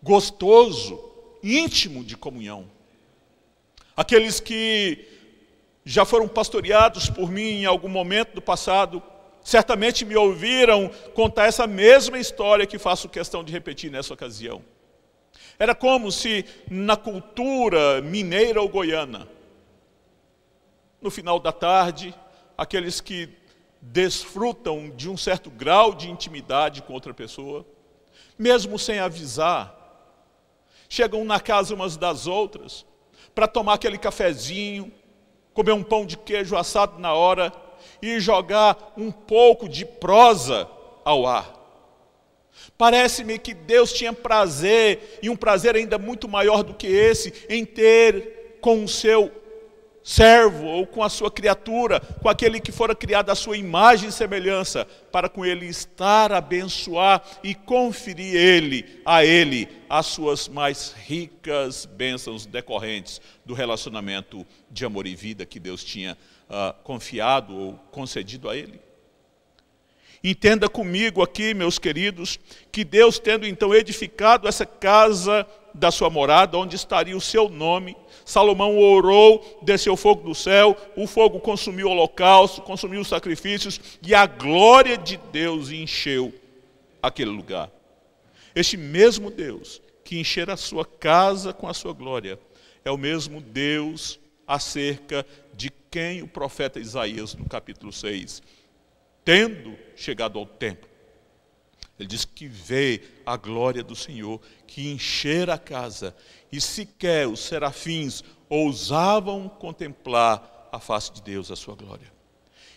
gostoso, 0.04 1.00
íntimo 1.42 2.04
de 2.04 2.18
comunhão. 2.18 2.70
Aqueles 3.96 4.40
que 4.40 5.08
já 5.86 6.04
foram 6.04 6.28
pastoreados 6.28 7.10
por 7.10 7.32
mim 7.32 7.62
em 7.62 7.66
algum 7.66 7.88
momento 7.88 8.36
do 8.36 8.42
passado, 8.42 9.02
certamente 9.46 10.04
me 10.04 10.18
ouviram 10.18 10.90
contar 11.14 11.46
essa 11.46 11.68
mesma 11.68 12.18
história 12.18 12.66
que 12.66 12.80
faço 12.80 13.08
questão 13.08 13.44
de 13.44 13.54
repetir 13.54 13.92
nessa 13.92 14.12
ocasião. 14.12 14.64
Era 15.60 15.76
como 15.76 16.12
se 16.12 16.44
na 16.70 16.98
cultura 16.98 18.02
mineira 18.02 18.60
ou 18.60 18.68
goiana, 18.68 19.28
no 21.00 21.12
final 21.12 21.40
da 21.40 21.52
tarde, 21.52 22.14
aqueles 22.58 23.00
que 23.00 23.30
desfrutam 23.80 24.90
de 24.90 25.08
um 25.08 25.16
certo 25.16 25.52
grau 25.52 25.94
de 25.94 26.10
intimidade 26.10 26.82
com 26.82 26.94
outra 26.94 27.14
pessoa, 27.14 27.64
mesmo 28.40 28.80
sem 28.80 28.98
avisar, 28.98 29.76
chegam 30.90 31.24
na 31.24 31.40
casa 31.40 31.76
umas 31.76 31.96
das 31.96 32.26
outras 32.26 32.84
para 33.36 33.48
tomar 33.48 33.76
aquele 33.76 34.00
cafezinho, 34.00 34.92
comer 35.54 35.74
um 35.74 35.84
pão 35.84 36.04
de 36.04 36.18
queijo 36.18 36.58
assado 36.58 36.98
na 36.98 37.14
hora 37.14 37.54
e 38.02 38.20
jogar 38.20 38.94
um 38.98 39.12
pouco 39.12 39.68
de 39.68 39.86
prosa 39.86 40.68
ao 41.04 41.26
ar. 41.26 41.54
Parece-me 42.78 43.38
que 43.38 43.54
Deus 43.54 43.94
tinha 43.94 44.12
prazer, 44.12 45.20
e 45.22 45.30
um 45.30 45.36
prazer 45.36 45.76
ainda 45.76 45.98
muito 45.98 46.28
maior 46.28 46.64
do 46.64 46.74
que 46.74 46.88
esse, 46.88 47.34
em 47.50 47.66
ter 47.66 48.58
com 48.62 48.84
o 48.84 48.88
seu 48.88 49.32
servo 50.06 50.68
ou 50.68 50.86
com 50.86 51.02
a 51.02 51.10
sua 51.10 51.32
criatura, 51.32 52.00
com 52.00 52.30
aquele 52.30 52.60
que 52.60 52.72
fora 52.72 52.94
criado 52.94 53.32
à 53.32 53.36
sua 53.36 53.58
imagem 53.58 54.10
e 54.10 54.12
semelhança, 54.12 54.86
para 55.12 55.28
com 55.28 55.44
ele 55.44 55.66
estar, 55.66 56.32
abençoar 56.32 57.24
e 57.44 57.56
conferir 57.56 58.36
ele 58.36 59.02
a 59.04 59.26
ele 59.26 59.68
as 59.90 60.06
suas 60.06 60.48
mais 60.48 60.94
ricas 60.96 61.86
bênçãos 61.88 62.46
decorrentes 62.46 63.20
do 63.44 63.56
relacionamento 63.56 64.46
de 64.70 64.86
amor 64.86 65.08
e 65.08 65.16
vida 65.16 65.44
que 65.44 65.60
Deus 65.60 65.84
tinha 65.84 66.16
uh, 66.50 66.74
confiado 66.84 67.56
ou 67.56 67.74
concedido 67.92 68.50
a 68.50 68.56
ele. 68.56 68.80
Entenda 70.24 70.68
comigo 70.68 71.22
aqui, 71.22 71.54
meus 71.54 71.78
queridos, 71.78 72.40
que 72.72 72.84
Deus, 72.84 73.20
tendo 73.20 73.46
então 73.46 73.76
edificado 73.76 74.48
essa 74.48 74.66
casa 74.66 75.46
da 75.72 75.92
sua 75.92 76.10
morada, 76.10 76.58
onde 76.58 76.76
estaria 76.76 77.16
o 77.16 77.22
seu 77.22 77.48
nome, 77.48 77.96
Salomão 78.26 78.76
orou, 78.80 79.60
desceu 79.62 79.96
fogo 79.96 80.28
do 80.28 80.34
céu, 80.34 80.76
o 80.96 81.06
fogo 81.06 81.40
consumiu 81.40 81.88
o 81.88 81.92
holocausto, 81.92 82.62
consumiu 82.64 83.02
os 83.02 83.08
sacrifícios, 83.08 83.80
e 84.02 84.16
a 84.16 84.26
glória 84.26 84.98
de 84.98 85.18
Deus 85.32 85.70
encheu 85.70 86.34
aquele 87.04 87.30
lugar. 87.30 87.70
Este 88.56 88.78
mesmo 88.78 89.30
Deus 89.30 89.80
que 90.04 90.20
encher 90.20 90.50
a 90.50 90.58
sua 90.58 90.86
casa 90.86 91.54
com 91.54 91.68
a 91.68 91.74
sua 91.74 91.94
glória, 91.94 92.40
é 92.84 92.90
o 92.90 92.98
mesmo 92.98 93.42
Deus 93.42 94.20
acerca 94.48 95.26
de 95.54 95.70
quem 95.90 96.22
o 96.22 96.28
profeta 96.28 96.80
Isaías, 96.80 97.36
no 97.36 97.46
capítulo 97.46 97.92
6, 97.92 98.42
tendo 99.24 99.78
chegado 99.96 100.38
ao 100.38 100.46
templo, 100.46 100.90
ele 101.98 102.10
diz 102.10 102.26
que 102.26 102.48
vê 102.48 103.02
a 103.26 103.38
glória 103.38 103.82
do 103.82 103.96
Senhor 103.96 104.42
que 104.68 104.92
encher 104.92 105.50
a 105.50 105.58
casa, 105.58 106.16
e 106.52 106.60
sequer 106.60 107.28
os 107.28 107.40
serafins 107.40 108.24
ousavam 108.50 109.48
contemplar 109.48 110.70
a 110.72 110.80
face 110.80 111.14
de 111.14 111.22
Deus, 111.22 111.50
a 111.50 111.56
sua 111.56 111.76
glória. 111.76 112.14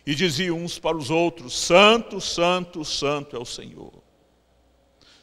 E 0.06 0.14
diziam 0.14 0.56
uns 0.56 0.78
para 0.78 0.96
os 0.96 1.10
outros: 1.10 1.58
Santo, 1.58 2.20
Santo, 2.20 2.84
Santo 2.84 3.36
é 3.36 3.38
o 3.38 3.44
Senhor. 3.44 3.97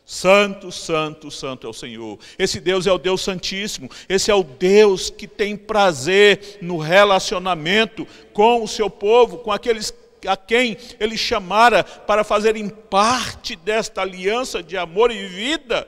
Santo, 0.05 0.71
santo, 0.71 1.31
santo 1.31 1.65
é 1.65 1.69
o 1.69 1.73
Senhor. 1.73 2.19
Esse 2.37 2.59
Deus 2.59 2.85
é 2.85 2.91
o 2.91 2.97
Deus 2.99 3.21
Santíssimo. 3.21 3.89
Esse 4.07 4.29
é 4.29 4.35
o 4.35 4.43
Deus 4.43 5.09
que 5.09 5.27
tem 5.27 5.57
prazer 5.57 6.59
no 6.61 6.77
relacionamento 6.77 8.07
com 8.31 8.63
o 8.63 8.67
seu 8.67 8.87
povo, 8.87 9.39
com 9.39 9.51
aqueles 9.51 9.91
a 10.27 10.37
quem 10.37 10.77
ele 10.99 11.17
chamara 11.17 11.83
para 11.83 12.23
fazerem 12.23 12.67
parte 12.67 13.55
desta 13.55 14.01
aliança 14.01 14.61
de 14.63 14.75
amor 14.75 15.11
e 15.11 15.27
vida, 15.27 15.87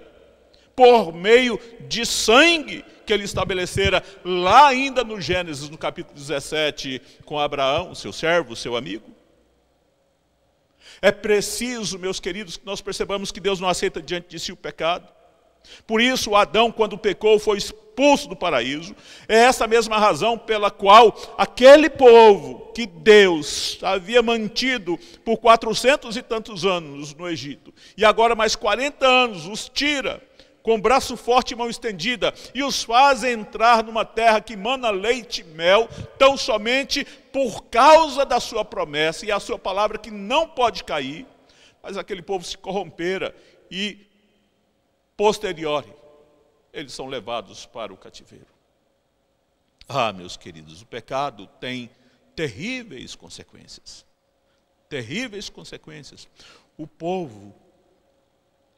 por 0.75 1.11
meio 1.11 1.59
de 1.87 2.05
sangue 2.05 2.85
que 3.05 3.13
ele 3.13 3.23
estabelecera 3.23 4.03
lá 4.23 4.67
ainda 4.67 5.03
no 5.03 5.19
Gênesis, 5.19 5.69
no 5.69 5.77
capítulo 5.77 6.15
17, 6.15 7.01
com 7.25 7.39
Abraão, 7.39 7.95
seu 7.95 8.13
servo, 8.13 8.55
seu 8.55 8.75
amigo. 8.75 9.16
É 11.01 11.11
preciso, 11.11 11.99
meus 11.99 12.19
queridos, 12.19 12.57
que 12.57 12.65
nós 12.65 12.81
percebamos 12.81 13.31
que 13.31 13.39
Deus 13.39 13.59
não 13.59 13.69
aceita 13.69 14.01
diante 14.01 14.27
de 14.29 14.39
si 14.39 14.51
o 14.51 14.57
pecado. 14.57 15.07
Por 15.85 16.01
isso, 16.01 16.35
Adão, 16.35 16.71
quando 16.71 16.97
pecou, 16.97 17.39
foi 17.39 17.57
expulso 17.57 18.27
do 18.27 18.35
paraíso. 18.35 18.95
É 19.27 19.35
essa 19.35 19.67
mesma 19.67 19.97
razão 19.97 20.37
pela 20.37 20.71
qual 20.71 21.35
aquele 21.37 21.89
povo 21.89 22.71
que 22.73 22.85
Deus 22.85 23.77
havia 23.81 24.21
mantido 24.21 24.97
por 25.25 25.37
quatrocentos 25.37 26.15
e 26.15 26.21
tantos 26.21 26.65
anos 26.65 27.13
no 27.13 27.27
Egito, 27.27 27.73
e 27.97 28.05
agora 28.05 28.35
mais 28.35 28.55
40 28.55 29.05
anos 29.05 29.45
os 29.45 29.67
tira 29.67 30.21
com 30.67 30.81
braço 30.81 31.15
forte 31.15 31.51
e 31.51 31.55
mão 31.55 31.69
estendida, 31.69 32.33
e 32.53 32.61
os 32.61 32.83
faz 32.83 33.23
entrar 33.23 33.81
numa 33.81 34.03
terra 34.03 34.41
que 34.41 34.57
mana 34.57 34.89
leite 34.89 35.39
e 35.39 35.43
mel, 35.45 35.87
tão 36.19 36.35
somente 36.35 37.05
por 37.05 37.63
causa 37.67 38.25
da 38.25 38.37
sua 38.37 38.65
promessa 38.65 39.25
e 39.25 39.31
a 39.31 39.39
sua 39.39 39.57
palavra 39.57 39.97
que 39.97 40.11
não 40.11 40.45
pode 40.45 40.83
cair, 40.83 41.25
mas 41.81 41.95
aquele 41.95 42.21
povo 42.21 42.43
se 42.43 42.57
corrompera 42.57 43.33
e, 43.71 44.09
posteriori, 45.15 45.87
eles 46.73 46.91
são 46.91 47.07
levados 47.07 47.65
para 47.65 47.93
o 47.93 47.97
cativeiro. 47.97 48.53
Ah, 49.87 50.11
meus 50.11 50.35
queridos, 50.35 50.81
o 50.81 50.85
pecado 50.85 51.47
tem 51.61 51.89
terríveis 52.35 53.15
consequências. 53.15 54.05
Terríveis 54.89 55.47
consequências. 55.47 56.27
O 56.77 56.85
povo, 56.85 57.55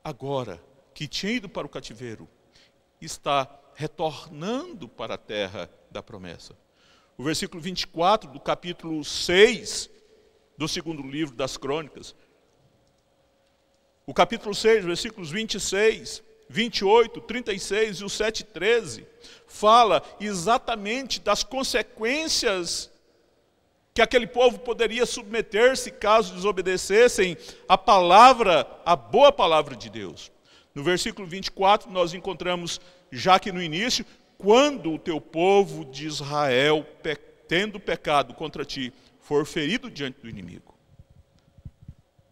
agora, 0.04 0.68
que 1.00 1.08
tinha 1.08 1.32
ido 1.32 1.48
para 1.48 1.66
o 1.66 1.70
cativeiro, 1.70 2.28
está 3.00 3.50
retornando 3.74 4.86
para 4.86 5.14
a 5.14 5.18
terra 5.18 5.70
da 5.90 6.04
promessa. 6.04 6.54
O 7.18 7.24
versículo 7.24 7.62
24 7.62 8.30
do 8.30 8.38
capítulo 8.38 9.02
6 9.02 9.90
do 10.58 10.68
segundo 10.68 11.02
livro 11.02 11.38
das 11.38 11.56
Crônicas. 11.56 12.14
O 14.06 14.14
capítulo 14.14 14.54
6, 14.54 14.84
versículos 14.84 15.32
26, 15.32 16.22
28, 16.50 17.22
36 17.22 18.00
e 18.00 18.04
o 18.04 18.10
7, 18.10 18.44
13, 18.44 19.08
fala 19.48 20.04
exatamente 20.20 21.22
das 21.22 21.46
consequências 21.46 22.92
que 23.94 24.02
aquele 24.02 24.28
povo 24.28 24.60
poderia 24.60 25.06
submeter-se 25.06 25.92
caso 25.92 26.36
desobedecessem 26.36 27.38
a 27.70 27.78
palavra, 27.78 28.68
a 28.86 28.98
boa 28.98 29.32
palavra 29.32 29.78
de 29.78 29.90
Deus. 29.90 30.30
No 30.73 30.84
versículo 30.84 31.27
24, 31.27 31.91
nós 31.91 32.13
encontramos, 32.13 32.79
já 33.12 33.39
que 33.39 33.51
no 33.51 33.62
início, 33.62 34.05
quando 34.38 34.93
o 34.93 34.99
teu 34.99 35.19
povo 35.19 35.84
de 35.84 36.08
Israel, 36.08 36.86
tendo 37.47 37.79
pecado 37.79 38.34
contra 38.34 38.63
ti, 38.63 38.93
for 39.19 39.45
ferido 39.45 39.89
diante 39.89 40.21
do 40.21 40.29
inimigo. 40.29 40.73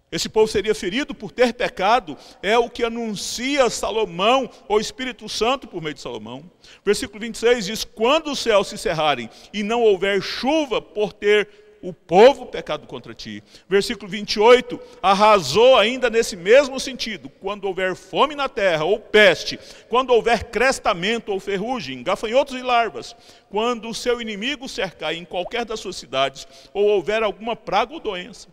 Esse 0.09 0.29
povo 0.29 0.47
seria 0.47 0.73
ferido 0.73 1.13
por 1.13 1.31
ter 1.31 1.53
pecado, 1.53 2.17
é 2.41 2.57
o 2.57 2.69
que 2.69 2.83
anuncia 2.83 3.69
Salomão, 3.69 4.49
ou 4.67 4.79
Espírito 4.79 5.27
Santo 5.27 5.67
por 5.67 5.81
meio 5.81 5.95
de 5.95 5.99
Salomão. 5.99 6.49
Versículo 6.85 7.19
26 7.19 7.65
diz: 7.65 7.83
Quando 7.83 8.31
os 8.31 8.39
céus 8.39 8.69
se 8.69 8.77
cerrarem 8.77 9.29
e 9.51 9.63
não 9.63 9.81
houver 9.81 10.21
chuva 10.21 10.81
por 10.81 11.11
ter 11.11 11.66
o 11.81 11.93
povo 11.93 12.45
pecado 12.45 12.87
contra 12.87 13.13
ti. 13.13 13.43
Versículo 13.67 14.09
28, 14.09 14.79
arrasou 15.01 15.77
ainda 15.77 16.09
nesse 16.09 16.35
mesmo 16.35 16.79
sentido, 16.79 17.29
quando 17.29 17.65
houver 17.65 17.95
fome 17.95 18.35
na 18.35 18.49
terra, 18.49 18.85
ou 18.85 18.99
peste, 18.99 19.59
quando 19.89 20.11
houver 20.11 20.45
crestamento 20.45 21.31
ou 21.31 21.39
ferrugem, 21.39 22.03
gafanhotos 22.03 22.55
e 22.55 22.61
larvas, 22.61 23.15
quando 23.49 23.89
o 23.89 23.93
seu 23.93 24.21
inimigo 24.21 24.67
cercar 24.67 25.13
em 25.13 25.25
qualquer 25.25 25.65
das 25.65 25.79
suas 25.79 25.95
cidades, 25.95 26.47
ou 26.73 26.85
houver 26.85 27.23
alguma 27.23 27.55
praga 27.55 27.93
ou 27.93 27.99
doença. 27.99 28.47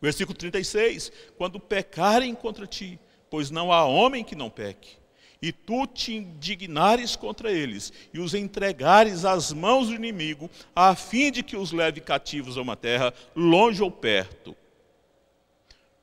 Versículo 0.00 0.36
36, 0.36 1.12
quando 1.36 1.60
pecarem 1.60 2.34
contra 2.34 2.66
ti, 2.66 2.98
pois 3.30 3.50
não 3.50 3.72
há 3.72 3.84
homem 3.84 4.24
que 4.24 4.34
não 4.34 4.50
peque 4.50 5.01
e 5.42 5.50
tu 5.50 5.86
te 5.88 6.14
indignares 6.14 7.16
contra 7.16 7.50
eles 7.50 7.92
e 8.14 8.20
os 8.20 8.32
entregares 8.32 9.24
às 9.24 9.52
mãos 9.52 9.88
do 9.88 9.94
inimigo, 9.94 10.48
a 10.74 10.94
fim 10.94 11.32
de 11.32 11.42
que 11.42 11.56
os 11.56 11.72
leve 11.72 12.00
cativos 12.00 12.56
a 12.56 12.62
uma 12.62 12.76
terra 12.76 13.12
longe 13.34 13.82
ou 13.82 13.90
perto. 13.90 14.56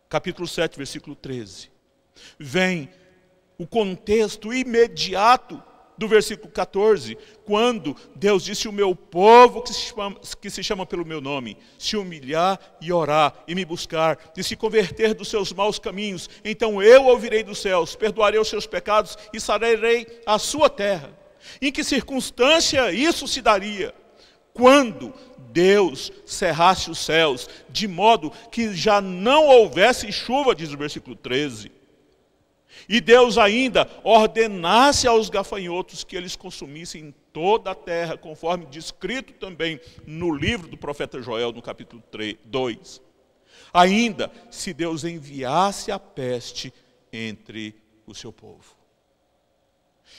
Capítulo 0.09 0.47
7, 0.47 0.77
versículo 0.77 1.15
13. 1.15 1.71
Vem 2.37 2.89
o 3.57 3.65
contexto 3.65 4.53
imediato 4.53 5.63
do 5.99 6.07
versículo 6.07 6.49
14, 6.49 7.17
quando 7.43 7.95
Deus 8.15 8.45
disse: 8.45 8.69
O 8.69 8.71
meu 8.71 8.95
povo 8.95 9.61
que 9.61 9.73
se, 9.73 9.81
chama, 9.81 10.15
que 10.41 10.49
se 10.49 10.63
chama 10.63 10.85
pelo 10.85 11.05
meu 11.05 11.19
nome, 11.19 11.57
se 11.77 11.97
humilhar 11.97 12.57
e 12.81 12.91
orar 12.91 13.33
e 13.45 13.53
me 13.53 13.65
buscar, 13.65 14.17
e 14.35 14.41
se 14.41 14.55
converter 14.55 15.13
dos 15.13 15.27
seus 15.27 15.51
maus 15.51 15.77
caminhos, 15.77 16.29
então 16.43 16.81
eu 16.81 17.03
ouvirei 17.03 17.43
dos 17.43 17.59
céus, 17.59 17.95
perdoarei 17.95 18.39
os 18.39 18.47
seus 18.47 18.65
pecados 18.65 19.17
e 19.33 19.41
sararei 19.41 20.07
a 20.25 20.39
sua 20.39 20.69
terra. 20.69 21.11
Em 21.61 21.71
que 21.71 21.83
circunstância 21.83 22.91
isso 22.93 23.27
se 23.27 23.41
daria? 23.41 23.93
Quando 24.53 25.13
Deus 25.51 26.11
cerrasse 26.25 26.89
os 26.89 26.99
céus, 26.99 27.49
de 27.69 27.89
modo 27.89 28.31
que 28.51 28.73
já 28.73 29.01
não 29.01 29.47
houvesse 29.47 30.09
chuva, 30.13 30.55
diz 30.55 30.71
o 30.71 30.77
versículo 30.77 31.15
13 31.15 31.78
e 32.87 33.01
Deus 33.01 33.37
ainda 33.37 33.89
ordenasse 34.03 35.07
aos 35.07 35.29
gafanhotos 35.29 36.03
que 36.03 36.15
eles 36.15 36.35
consumissem 36.35 37.13
toda 37.33 37.71
a 37.71 37.75
terra, 37.75 38.17
conforme 38.17 38.65
descrito 38.65 39.33
também 39.33 39.79
no 40.05 40.33
livro 40.33 40.67
do 40.67 40.77
profeta 40.77 41.21
Joel, 41.21 41.51
no 41.51 41.61
capítulo 41.61 42.01
3, 42.11 42.37
2. 42.45 43.01
Ainda, 43.73 44.31
se 44.49 44.73
Deus 44.73 45.03
enviasse 45.03 45.91
a 45.91 45.99
peste 45.99 46.73
entre 47.11 47.75
o 48.05 48.15
seu 48.15 48.31
povo. 48.31 48.77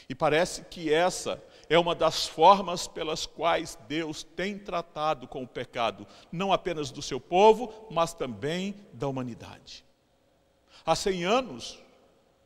E 0.08 0.14
parece 0.14 0.62
que 0.64 0.92
essa 0.92 1.42
é 1.68 1.78
uma 1.78 1.94
das 1.94 2.26
formas 2.26 2.86
pelas 2.86 3.26
quais 3.26 3.78
Deus 3.88 4.22
tem 4.22 4.58
tratado 4.58 5.26
com 5.26 5.42
o 5.42 5.48
pecado, 5.48 6.06
não 6.30 6.52
apenas 6.52 6.90
do 6.90 7.02
seu 7.02 7.20
povo, 7.20 7.86
mas 7.90 8.12
também 8.12 8.74
da 8.92 9.06
humanidade. 9.06 9.84
Há 10.84 10.94
100 10.96 11.24
anos, 11.24 11.78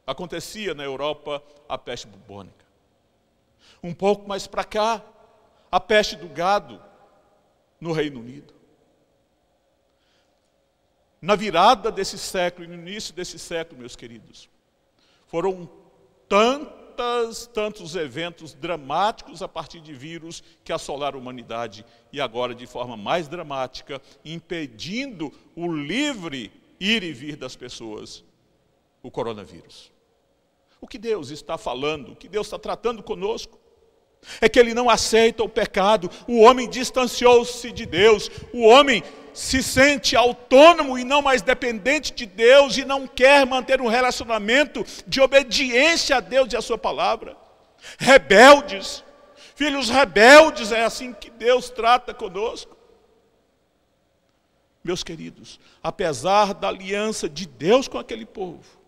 acontecia 0.07 0.75
na 0.75 0.85
Europa 0.85 1.43
a 1.69 1.79
peste 1.79 2.07
bubônica. 2.07 2.65
Um 3.83 3.95
pouco 3.95 4.29
mais 4.29 4.47
para 4.47 4.65
cá, 4.65 5.03
a 5.71 5.81
peste 5.81 6.17
do 6.17 6.29
gado 6.29 6.81
no 7.81 7.93
Reino 7.93 8.21
Unido. 8.21 8.55
Na 11.21 11.35
virada 11.35 11.91
desse 11.91 12.19
século 12.19 12.65
e 12.65 12.69
no 12.69 12.75
início 12.75 13.15
desse 13.15 13.39
século, 13.39 13.81
meus 13.81 13.97
queridos, 13.97 14.49
foram 15.27 15.69
tantas, 16.29 17.47
tantos 17.47 17.97
eventos 17.97 18.53
dramáticos 18.53 19.41
a 19.41 19.49
partir 19.49 19.81
de 19.81 19.95
vírus 19.95 20.43
que 20.63 20.73
assolaram 20.73 21.19
a 21.19 21.23
humanidade 21.23 21.85
e 22.13 22.21
agora 22.21 22.55
de 22.55 22.67
forma 22.67 22.97
mais 22.97 23.27
dramática, 23.27 24.03
impedindo 24.23 25.33
o 25.57 25.67
livre 25.73 26.53
ir 26.79 27.03
e 27.03 27.13
vir 27.13 27.37
das 27.37 27.57
pessoas, 27.57 28.23
o 29.03 29.11
coronavírus. 29.11 29.94
O 30.85 30.87
que 30.87 30.99
Deus 30.99 31.31
está 31.31 31.57
falando, 31.57 32.13
o 32.13 32.15
que 32.15 32.29
Deus 32.29 32.47
está 32.47 32.59
tratando 32.59 33.03
conosco, 33.03 33.59
é 34.39 34.51
que 34.51 34.61
ele 34.61 34.75
não 34.75 34.91
aceita 34.91 35.43
o 35.43 35.49
pecado, 35.49 36.11
o 36.29 36.41
homem 36.41 36.69
distanciou-se 36.69 37.73
de 37.73 37.87
Deus, 37.87 38.31
o 38.53 38.67
homem 38.67 39.03
se 39.33 39.63
sente 39.63 40.15
autônomo 40.15 40.99
e 40.99 41.03
não 41.03 41.23
mais 41.23 41.41
dependente 41.41 42.13
de 42.13 42.27
Deus 42.27 42.77
e 42.77 42.85
não 42.85 43.07
quer 43.07 43.47
manter 43.47 43.81
um 43.81 43.89
relacionamento 43.89 44.85
de 45.07 45.23
obediência 45.23 46.17
a 46.17 46.21
Deus 46.21 46.53
e 46.53 46.57
a 46.59 46.61
Sua 46.61 46.77
palavra. 46.77 47.35
Rebeldes, 47.99 49.03
filhos 49.55 49.89
rebeldes, 49.89 50.71
é 50.71 50.85
assim 50.85 51.15
que 51.15 51.31
Deus 51.31 51.71
trata 51.71 52.13
conosco. 52.13 52.77
Meus 54.85 55.03
queridos, 55.03 55.59
apesar 55.83 56.53
da 56.53 56.69
aliança 56.69 57.27
de 57.27 57.47
Deus 57.47 57.89
com 57.89 57.97
aquele 57.97 58.27
povo, 58.27 58.84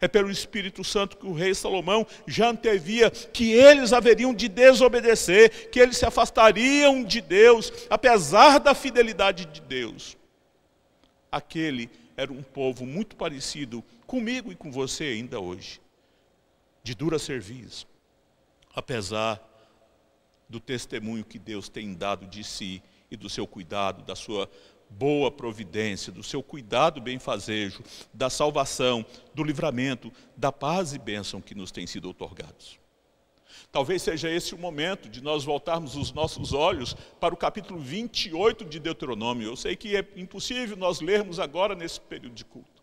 é 0.00 0.08
pelo 0.08 0.30
Espírito 0.30 0.82
Santo 0.82 1.16
que 1.16 1.26
o 1.26 1.32
rei 1.32 1.54
Salomão 1.54 2.06
já 2.26 2.50
antevia 2.50 3.10
que 3.10 3.52
eles 3.52 3.92
haveriam 3.92 4.34
de 4.34 4.48
desobedecer, 4.48 5.70
que 5.70 5.80
eles 5.80 5.96
se 5.96 6.06
afastariam 6.06 7.02
de 7.04 7.20
Deus, 7.20 7.72
apesar 7.88 8.58
da 8.58 8.74
fidelidade 8.74 9.46
de 9.46 9.60
Deus. 9.60 10.16
Aquele 11.30 11.90
era 12.16 12.32
um 12.32 12.42
povo 12.42 12.86
muito 12.86 13.16
parecido 13.16 13.84
comigo 14.06 14.52
e 14.52 14.56
com 14.56 14.70
você 14.70 15.04
ainda 15.04 15.40
hoje, 15.40 15.80
de 16.82 16.94
dura 16.94 17.18
serviço, 17.18 17.86
apesar 18.74 19.42
do 20.48 20.60
testemunho 20.60 21.24
que 21.24 21.38
Deus 21.38 21.68
tem 21.68 21.94
dado 21.94 22.26
de 22.26 22.44
si 22.44 22.82
e 23.10 23.16
do 23.16 23.28
seu 23.28 23.46
cuidado, 23.46 24.04
da 24.04 24.14
sua 24.14 24.48
boa 24.90 25.30
providência, 25.30 26.12
do 26.12 26.22
seu 26.22 26.42
cuidado 26.42 27.00
benfazejo, 27.00 27.82
da 28.12 28.30
salvação, 28.30 29.04
do 29.34 29.42
livramento, 29.42 30.12
da 30.36 30.52
paz 30.52 30.94
e 30.94 30.98
bênção 30.98 31.40
que 31.40 31.54
nos 31.54 31.70
têm 31.70 31.86
sido 31.86 32.08
otorgados. 32.08 32.78
Talvez 33.70 34.02
seja 34.02 34.30
esse 34.30 34.54
o 34.54 34.58
momento 34.58 35.08
de 35.08 35.20
nós 35.20 35.44
voltarmos 35.44 35.96
os 35.96 36.12
nossos 36.12 36.52
olhos 36.52 36.94
para 37.18 37.34
o 37.34 37.36
capítulo 37.36 37.80
28 37.80 38.64
de 38.64 38.78
Deuteronômio. 38.78 39.48
Eu 39.48 39.56
sei 39.56 39.74
que 39.74 39.96
é 39.96 40.06
impossível 40.16 40.76
nós 40.76 41.00
lermos 41.00 41.40
agora 41.40 41.74
nesse 41.74 42.00
período 42.00 42.34
de 42.34 42.44
culto. 42.44 42.82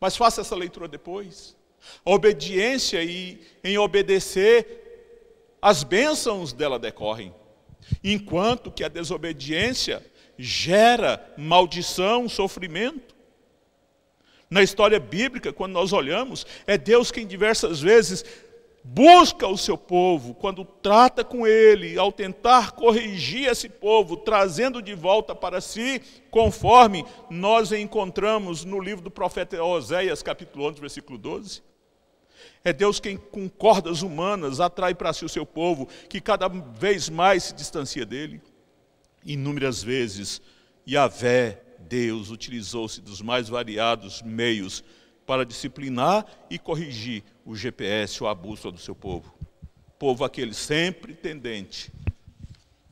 Mas 0.00 0.16
faça 0.16 0.40
essa 0.40 0.56
leitura 0.56 0.88
depois. 0.88 1.56
A 2.04 2.10
obediência 2.10 3.02
e 3.02 3.40
em 3.62 3.78
obedecer, 3.78 5.56
as 5.60 5.82
bênçãos 5.82 6.52
dela 6.52 6.78
decorrem. 6.78 7.34
Enquanto 8.02 8.70
que 8.70 8.82
a 8.82 8.88
desobediência 8.88 10.04
gera 10.38 11.24
maldição, 11.36 12.28
sofrimento. 12.28 13.14
Na 14.48 14.62
história 14.62 15.00
bíblica, 15.00 15.52
quando 15.52 15.72
nós 15.72 15.92
olhamos, 15.92 16.46
é 16.66 16.78
Deus 16.78 17.10
quem 17.10 17.26
diversas 17.26 17.80
vezes 17.80 18.24
busca 18.88 19.48
o 19.48 19.58
seu 19.58 19.76
povo, 19.76 20.32
quando 20.34 20.64
trata 20.64 21.24
com 21.24 21.44
ele, 21.44 21.98
ao 21.98 22.12
tentar 22.12 22.70
corrigir 22.72 23.48
esse 23.48 23.68
povo, 23.68 24.16
trazendo 24.16 24.80
de 24.80 24.94
volta 24.94 25.34
para 25.34 25.60
si, 25.60 26.00
conforme 26.30 27.04
nós 27.28 27.72
encontramos 27.72 28.64
no 28.64 28.78
livro 28.78 29.02
do 29.02 29.10
profeta 29.10 29.60
Oséias, 29.62 30.22
capítulo 30.22 30.66
11, 30.66 30.80
versículo 30.80 31.18
12. 31.18 31.62
É 32.62 32.72
Deus 32.72 33.00
quem, 33.00 33.16
com 33.16 33.48
cordas 33.48 34.02
humanas, 34.02 34.60
atrai 34.60 34.94
para 34.94 35.12
si 35.12 35.24
o 35.24 35.28
seu 35.28 35.44
povo, 35.44 35.88
que 36.08 36.20
cada 36.20 36.48
vez 36.48 37.08
mais 37.08 37.44
se 37.44 37.54
distancia 37.54 38.06
dele. 38.06 38.40
Inúmeras 39.26 39.82
vezes, 39.82 40.40
Yahvé, 40.88 41.60
Deus, 41.80 42.30
utilizou-se 42.30 43.00
dos 43.00 43.20
mais 43.20 43.48
variados 43.48 44.22
meios 44.22 44.84
para 45.26 45.44
disciplinar 45.44 46.24
e 46.48 46.58
corrigir 46.58 47.24
o 47.44 47.56
GPS 47.56 48.22
ou 48.22 48.28
a 48.28 48.34
bússola 48.34 48.72
do 48.72 48.80
seu 48.80 48.94
povo. 48.94 49.34
Povo 49.98 50.24
aquele 50.24 50.54
sempre 50.54 51.12
tendente 51.14 51.92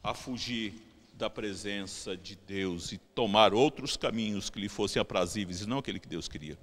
a 0.02 0.12
fugir 0.12 0.74
da 1.14 1.30
presença 1.30 2.16
de 2.16 2.34
Deus 2.34 2.90
e 2.90 2.98
tomar 2.98 3.54
outros 3.54 3.96
caminhos 3.96 4.50
que 4.50 4.60
lhe 4.60 4.68
fossem 4.68 5.00
aprazíveis 5.00 5.60
e 5.60 5.68
não 5.68 5.78
aquele 5.78 6.00
que 6.00 6.08
Deus 6.08 6.28
queria. 6.28 6.58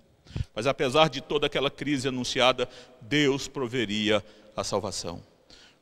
Mas 0.54 0.68
apesar 0.68 1.10
de 1.10 1.22
toda 1.22 1.48
aquela 1.48 1.72
crise 1.72 2.10
anunciada, 2.10 2.68
Deus 3.02 3.48
proveria 3.48 4.24
a 4.56 4.64
salvação. 4.64 5.24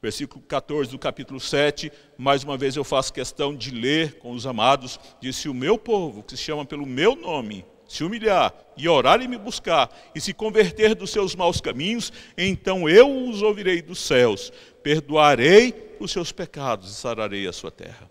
Versículo 0.02 0.42
14 0.48 0.92
do 0.92 0.98
capítulo 0.98 1.42
7, 1.42 1.92
mais 2.18 2.44
uma 2.46 2.58
vez 2.58 2.78
eu 2.78 2.86
faço 2.86 3.12
questão 3.12 3.54
de 3.54 3.70
ler 3.70 4.18
com 4.20 4.32
os 4.32 4.48
amados, 4.48 4.98
disse 5.20 5.50
o 5.50 5.54
meu 5.54 5.78
povo, 5.78 6.24
que 6.24 6.38
se 6.38 6.44
chama 6.44 6.64
pelo 6.64 6.86
meu 6.86 7.18
nome, 7.18 7.66
se 7.86 8.06
humilhar 8.06 8.54
e 8.78 8.88
orar 8.88 9.22
e 9.22 9.28
me 9.28 9.38
buscar, 9.38 9.90
e 10.16 10.22
se 10.22 10.34
converter 10.34 10.96
dos 10.96 11.10
seus 11.10 11.36
maus 11.36 11.60
caminhos, 11.60 12.14
então 12.38 12.88
eu 12.88 13.28
os 13.28 13.42
ouvirei 13.42 13.82
dos 13.82 14.00
céus, 14.00 14.54
perdoarei 14.82 15.98
os 16.00 16.12
seus 16.12 16.32
pecados 16.32 16.92
e 16.92 16.96
sararei 16.96 17.46
a 17.46 17.52
sua 17.52 17.70
terra. 17.70 18.10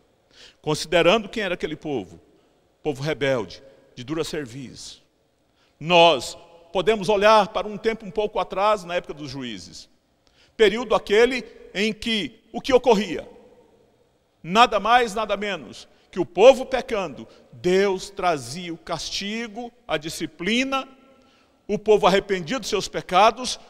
Considerando 0.61 1.27
quem 1.27 1.43
era 1.43 1.55
aquele 1.55 1.77
povo, 1.77 2.21
povo 2.83 3.03
rebelde, 3.03 3.63
de 3.95 4.05
dura 4.05 4.25
serviço, 4.25 5.03
nós 5.81 6.37
podemos 6.71 7.09
olhar 7.09 7.49
para 7.49 7.67
um 7.67 7.79
tempo 7.79 8.05
um 8.05 8.11
pouco 8.11 8.39
atrás, 8.39 8.85
na 8.85 8.97
época 8.97 9.15
dos 9.15 9.31
juízes, 9.31 9.89
período 10.55 10.95
aquele 10.95 11.41
em 11.75 11.93
que 11.93 12.41
o 12.53 12.61
que 12.61 12.73
ocorria? 12.73 13.29
Nada 14.43 14.79
mais, 14.79 15.15
nada 15.15 15.37
menos 15.37 15.89
que 16.11 16.19
o 16.19 16.27
povo 16.27 16.65
pecando, 16.65 17.29
Deus 17.53 18.11
trazia 18.11 18.73
o 18.73 18.79
castigo, 18.79 19.73
a 19.87 19.97
disciplina, 19.97 20.89
o 21.67 21.79
povo 21.79 22.07
arrependido 22.07 22.61
dos 22.61 22.69
seus 22.69 22.89
pecados, 22.89 23.61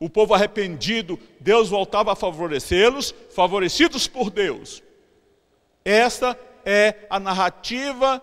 o 0.00 0.08
povo 0.08 0.34
arrependido, 0.34 1.18
Deus 1.40 1.68
voltava 1.68 2.12
a 2.12 2.16
favorecê-los, 2.16 3.14
favorecidos 3.30 4.06
por 4.08 4.30
Deus. 4.30 4.82
Esta 5.84 6.38
é 6.64 7.06
a 7.08 7.20
narrativa 7.20 8.22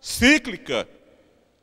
cíclica 0.00 0.88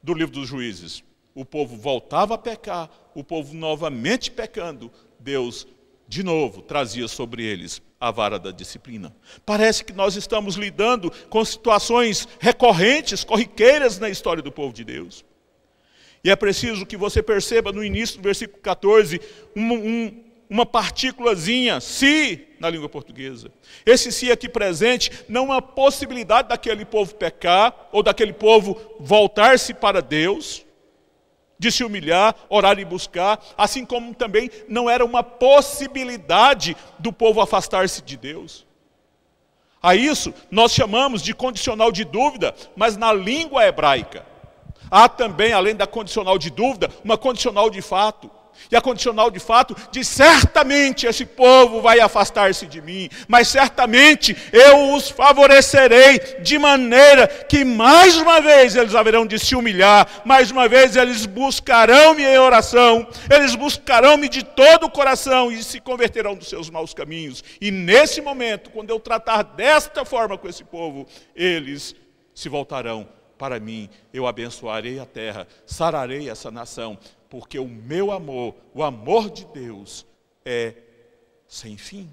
do 0.02 0.13
livro 0.13 0.34
dos 0.34 0.48
juízes. 0.48 1.04
O 1.34 1.46
povo 1.46 1.78
voltava 1.78 2.36
a 2.36 2.38
pecar, 2.38 2.89
o 3.15 3.24
povo 3.24 3.54
novamente 3.54 4.30
pecando, 4.30 4.91
Deus 5.20 5.65
de 6.12 6.24
novo 6.24 6.62
trazia 6.62 7.08
sobre 7.08 7.41
eles 7.41 7.82
a 7.97 8.12
vara 8.12 8.38
da 8.38 8.52
disciplina. 8.52 9.15
Parece 9.45 9.82
que 9.82 9.93
nós 9.93 10.17
estamos 10.17 10.56
lidando 10.56 11.10
com 11.30 11.43
situações 11.45 12.28
recorrentes, 12.38 13.24
corriqueiras 13.24 13.97
na 13.97 14.10
história 14.10 14.43
do 14.43 14.52
povo 14.52 14.74
de 14.74 14.84
Deus. 14.84 15.24
E 16.21 16.30
é 16.30 16.36
preciso 16.36 16.86
que 16.86 16.97
você 16.97 17.24
perceba 17.24 17.71
no 17.71 17.82
início 17.82 18.17
do 18.17 18.24
versículo 18.24 18.62
14 18.62 19.21
um, 19.56 19.74
um, 19.74 20.24
uma 20.50 20.65
partículazinha, 20.65 21.80
se, 21.80 22.45
na 22.60 22.69
língua 22.69 22.89
portuguesa. 22.89 23.50
Esse 23.86 24.12
se 24.12 24.30
aqui 24.30 24.50
presente 24.50 25.10
não 25.30 25.43
é 25.43 25.45
uma 25.45 25.62
possibilidade 25.62 26.50
daquele 26.50 26.84
povo 26.84 27.15
pecar 27.15 27.88
ou 27.89 28.04
daquele 28.04 28.34
povo 28.34 28.78
voltar-se 29.00 29.74
para 29.74 30.02
Deus 30.02 30.65
de 31.62 31.71
se 31.71 31.84
humilhar, 31.84 32.36
orar 32.50 32.80
e 32.80 32.84
buscar, 32.84 33.39
assim 33.56 33.86
como 33.86 34.15
também 34.15 34.50
não 34.67 34.89
era 34.89 35.06
uma 35.06 35.21
possibilidade 35.21 36.76
do 36.97 37.13
povo 37.13 37.39
afastar-se 37.39 38.02
de 38.02 38.17
Deus. 38.17 38.65
A 39.80 39.93
isso 39.93 40.34
nós 40.50 40.74
chamamos 40.74 41.21
de 41.21 41.36
condicional 41.36 41.91
de 41.91 42.04
dúvida, 42.04 42.56
mas 42.76 42.97
na 42.97 43.13
língua 43.13 43.63
hebraica 43.63 44.26
há 44.89 45.08
também, 45.08 45.54
além 45.54 45.76
da 45.76 45.86
condicional 45.86 46.39
de 46.39 46.50
dúvida, 46.50 46.89
uma 47.04 47.15
condicional 47.15 47.69
de 47.69 47.80
fato. 47.80 48.32
E 48.69 48.76
a 48.76 48.82
condicional 48.82 49.32
de 49.32 49.39
fato 49.39 49.76
diz: 49.91 50.08
certamente 50.08 51.06
esse 51.08 51.26
povo 51.26 51.82
vai 51.82 52.00
afastar-se 52.00 52.67
de 52.67 52.82
mim, 52.82 53.10
mas 53.28 53.47
certamente 53.47 54.36
eu 54.52 54.93
os 54.93 55.10
favorecerei 55.10 56.19
de 56.41 56.58
maneira 56.60 57.28
que 57.28 57.63
mais 57.63 58.17
uma 58.17 58.41
vez 58.41 58.76
eles 58.76 58.95
haverão 58.95 59.26
de 59.26 59.39
se 59.39 59.56
humilhar, 59.56 60.08
mais 60.26 60.52
uma 60.52 60.67
vez 60.67 60.95
eles 60.95 61.26
buscarão-me 61.26 62.24
em 62.24 62.38
oração, 62.38 63.08
eles 63.30 63.56
buscarão-me 63.56 64.28
de 64.28 64.43
todo 64.43 64.86
o 64.86 64.91
coração 64.91 65.52
e 65.52 65.63
se 65.63 65.80
converterão 65.80 66.36
dos 66.36 66.50
seus 66.50 66.69
maus 66.69 66.93
caminhos. 66.93 67.43
E 67.60 67.71
nesse 67.71 68.21
momento, 68.21 68.69
quando 68.69 68.89
eu 68.89 69.00
tratar 69.00 69.43
desta 69.43 70.04
forma 70.06 70.38
com 70.38 70.47
esse 70.47 70.63
povo, 70.63 71.06
eles 71.36 71.95
se 72.34 72.50
voltarão 72.50 73.08
para 73.38 73.60
mim, 73.60 73.89
eu 74.13 74.28
abençoarei 74.28 75.00
a 75.00 75.06
terra, 75.06 75.47
sararei 75.65 76.30
essa 76.30 76.52
nação, 76.52 76.95
porque 77.32 77.58
o 77.58 77.65
meu 77.65 78.12
amor, 78.12 78.54
o 78.74 78.84
amor 78.84 79.30
de 79.30 79.46
Deus, 79.46 80.06
é 80.44 80.74
sem 81.48 81.78
fim. 81.78 82.10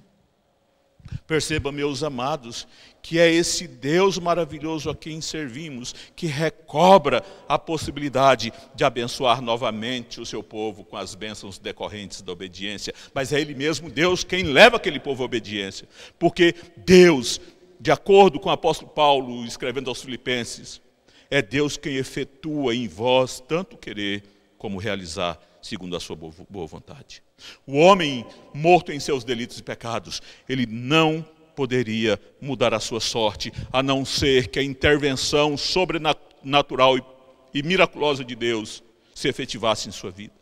Perceba, 1.26 1.72
meus 1.72 2.04
amados, 2.04 2.68
que 3.02 3.18
é 3.18 3.28
esse 3.28 3.66
Deus 3.66 4.16
maravilhoso 4.16 4.88
a 4.88 4.94
quem 4.94 5.20
servimos 5.20 5.92
que 6.14 6.28
recobra 6.28 7.24
a 7.48 7.58
possibilidade 7.58 8.52
de 8.76 8.84
abençoar 8.84 9.42
novamente 9.42 10.20
o 10.20 10.26
seu 10.26 10.40
povo 10.40 10.84
com 10.84 10.96
as 10.96 11.16
bênçãos 11.16 11.58
decorrentes 11.58 12.22
da 12.22 12.30
obediência. 12.30 12.94
Mas 13.12 13.32
é 13.32 13.40
Ele 13.40 13.56
mesmo, 13.56 13.90
Deus, 13.90 14.22
quem 14.22 14.44
leva 14.44 14.76
aquele 14.76 15.00
povo 15.00 15.24
à 15.24 15.26
obediência. 15.26 15.88
Porque 16.16 16.54
Deus, 16.76 17.40
de 17.80 17.90
acordo 17.90 18.38
com 18.38 18.50
o 18.50 18.52
apóstolo 18.52 18.88
Paulo 18.92 19.44
escrevendo 19.44 19.90
aos 19.90 20.00
Filipenses, 20.00 20.80
é 21.28 21.42
Deus 21.42 21.76
quem 21.76 21.96
efetua 21.96 22.72
em 22.72 22.86
vós 22.86 23.40
tanto 23.40 23.76
querer 23.76 24.37
como 24.58 24.78
realizar 24.78 25.38
segundo 25.62 25.96
a 25.96 26.00
sua 26.00 26.16
boa 26.16 26.66
vontade. 26.66 27.22
O 27.66 27.78
homem 27.78 28.26
morto 28.52 28.92
em 28.92 29.00
seus 29.00 29.24
delitos 29.24 29.58
e 29.58 29.62
pecados, 29.62 30.20
ele 30.48 30.66
não 30.66 31.24
poderia 31.54 32.20
mudar 32.40 32.72
a 32.72 32.80
sua 32.80 33.00
sorte, 33.00 33.52
a 33.72 33.82
não 33.82 34.04
ser 34.04 34.48
que 34.48 34.58
a 34.58 34.62
intervenção 34.62 35.56
sobrenatural 35.56 36.96
e 37.52 37.62
miraculosa 37.62 38.24
de 38.24 38.36
Deus 38.36 38.82
se 39.14 39.28
efetivasse 39.28 39.88
em 39.88 39.92
sua 39.92 40.10
vida. 40.10 40.34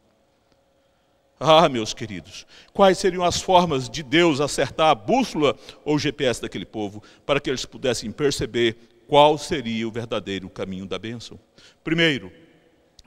Ah, 1.39 1.69
meus 1.69 1.93
queridos, 1.93 2.47
quais 2.73 2.97
seriam 2.97 3.23
as 3.23 3.41
formas 3.41 3.91
de 3.91 4.03
Deus 4.03 4.41
acertar 4.41 4.89
a 4.89 4.95
bússola 4.95 5.57
ou 5.85 5.99
GPS 5.99 6.41
daquele 6.41 6.65
povo 6.65 7.03
para 7.27 7.41
que 7.41 7.51
eles 7.51 7.65
pudessem 7.67 8.11
perceber 8.11 8.77
qual 9.07 9.37
seria 9.39 9.87
o 9.87 9.91
verdadeiro 9.91 10.49
caminho 10.49 10.87
da 10.87 10.99
bênção? 10.99 11.39
Primeiro, 11.85 12.33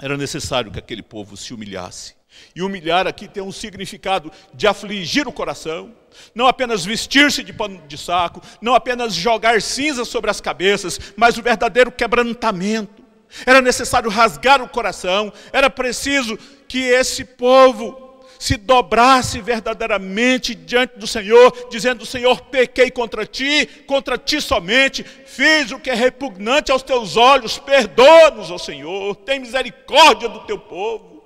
era 0.01 0.17
necessário 0.17 0.71
que 0.71 0.79
aquele 0.79 1.01
povo 1.01 1.35
se 1.35 1.53
humilhasse. 1.53 2.15
E 2.55 2.62
humilhar 2.62 3.07
aqui 3.07 3.27
tem 3.27 3.43
um 3.43 3.51
significado 3.51 4.31
de 4.53 4.67
afligir 4.67 5.27
o 5.27 5.31
coração, 5.31 5.93
não 6.33 6.47
apenas 6.47 6.85
vestir-se 6.85 7.43
de 7.43 7.51
pano 7.51 7.81
de 7.88 7.97
saco, 7.97 8.41
não 8.62 8.73
apenas 8.73 9.13
jogar 9.13 9.62
cinza 9.62 10.05
sobre 10.05 10.29
as 10.29 10.39
cabeças, 10.39 10.99
mas 11.15 11.38
o 11.38 11.43
verdadeiro 11.43 11.91
quebrantamento. 11.91 13.03
Era 13.45 13.62
necessário 13.62 14.09
rasgar 14.09 14.62
o 14.62 14.69
coração, 14.69 15.31
era 15.51 15.69
preciso 15.69 16.38
que 16.67 16.79
esse 16.79 17.23
povo 17.23 18.09
se 18.39 18.56
dobrasse 18.56 19.41
verdadeiramente 19.41 20.56
diante 20.56 20.97
do 20.97 21.06
Senhor, 21.06 21.67
dizendo: 21.69 22.06
Senhor, 22.06 22.41
pequei 22.43 22.89
contra 22.89 23.25
ti, 23.25 23.67
contra 23.86 24.17
ti 24.17 24.39
somente, 24.39 25.04
fiz 25.04 25.71
o 25.71 25.80
que 25.80 25.89
é 25.89 25.93
repugnante 25.93 26.71
aos 26.71 26.82
teus 26.82 27.17
olhos, 27.17 27.60
perdoa-nos, 27.60 28.49
ó 28.49 28.58
Senhor, 28.58 29.13
tem 29.17 29.41
misericórdia 29.41 30.30
do 30.30 30.39
teu 30.45 30.58
povo. 30.58 31.21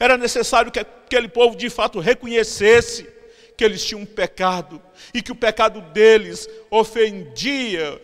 Era 0.00 0.18
necessário 0.18 0.72
que 0.72 0.80
aquele 0.80 1.28
povo 1.28 1.56
de 1.56 1.70
fato 1.70 2.00
reconhecesse 2.00 3.08
que 3.56 3.64
eles 3.64 3.84
tinham 3.84 4.04
pecado 4.04 4.82
e 5.14 5.22
que 5.22 5.30
o 5.30 5.36
pecado 5.36 5.80
deles 5.92 6.48
ofendia 6.68 8.00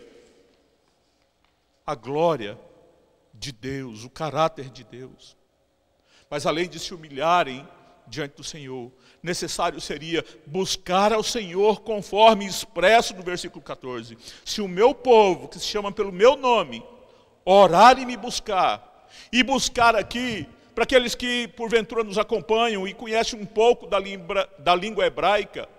a 1.85 1.95
glória 1.95 2.57
de 3.33 3.51
Deus, 3.51 4.05
o 4.05 4.09
caráter 4.09 4.69
de 4.69 4.85
Deus. 4.85 5.35
Mas 6.29 6.45
além 6.45 6.67
de 6.67 6.79
se 6.79 6.93
humilharem 6.93 7.67
diante 8.07 8.35
do 8.35 8.43
Senhor, 8.43 8.91
necessário 9.21 9.79
seria 9.81 10.23
buscar 10.45 11.11
ao 11.11 11.23
Senhor 11.23 11.81
conforme 11.81 12.45
expresso 12.45 13.15
no 13.15 13.23
versículo 13.23 13.63
14. 13.63 14.17
Se 14.43 14.61
o 14.61 14.67
meu 14.67 14.93
povo, 14.93 15.47
que 15.47 15.59
se 15.59 15.65
chama 15.65 15.91
pelo 15.91 16.11
meu 16.11 16.35
nome, 16.35 16.83
orar 17.43 17.99
e 17.99 18.05
me 18.05 18.15
buscar, 18.17 19.07
e 19.31 19.43
buscar 19.43 19.95
aqui 19.95 20.47
para 20.73 20.83
aqueles 20.83 21.15
que 21.15 21.47
porventura 21.49 22.03
nos 22.03 22.17
acompanham 22.17 22.87
e 22.87 22.93
conhecem 22.93 23.39
um 23.39 23.45
pouco 23.45 23.87
da, 23.87 23.97
limbra, 23.97 24.49
da 24.59 24.75
língua 24.75 25.05
hebraica 25.05 25.69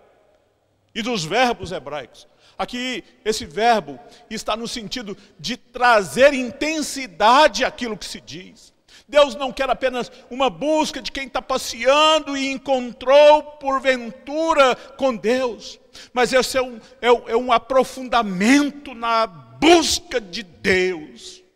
e 0.94 1.02
dos 1.02 1.24
verbos 1.24 1.70
hebraicos. 1.70 2.26
Aqui, 2.56 3.04
esse 3.22 3.44
verbo 3.44 4.00
está 4.30 4.56
no 4.56 4.66
sentido 4.66 5.14
de 5.38 5.58
trazer 5.58 6.32
intensidade 6.32 7.64
àquilo 7.64 7.98
que 7.98 8.06
se 8.06 8.18
diz. 8.18 8.72
Deus 9.08 9.34
não 9.34 9.52
quer 9.52 9.70
apenas 9.70 10.10
uma 10.30 10.50
busca 10.50 11.00
de 11.00 11.12
quem 11.12 11.26
está 11.26 11.40
passeando 11.40 12.36
e 12.36 12.50
encontrou 12.50 13.42
porventura 13.42 14.74
com 14.96 15.14
Deus, 15.14 15.78
mas 16.12 16.32
esse 16.32 16.58
é 16.58 16.62
um, 16.62 16.80
é, 17.00 17.08
é 17.08 17.36
um 17.36 17.52
aprofundamento 17.52 18.94
na 18.94 19.26
busca 19.26 20.20
de 20.20 20.42
Deus 20.42 21.46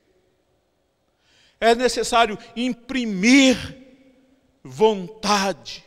é 1.61 1.75
necessário 1.75 2.39
imprimir 2.57 3.77
vontade. 4.65 5.85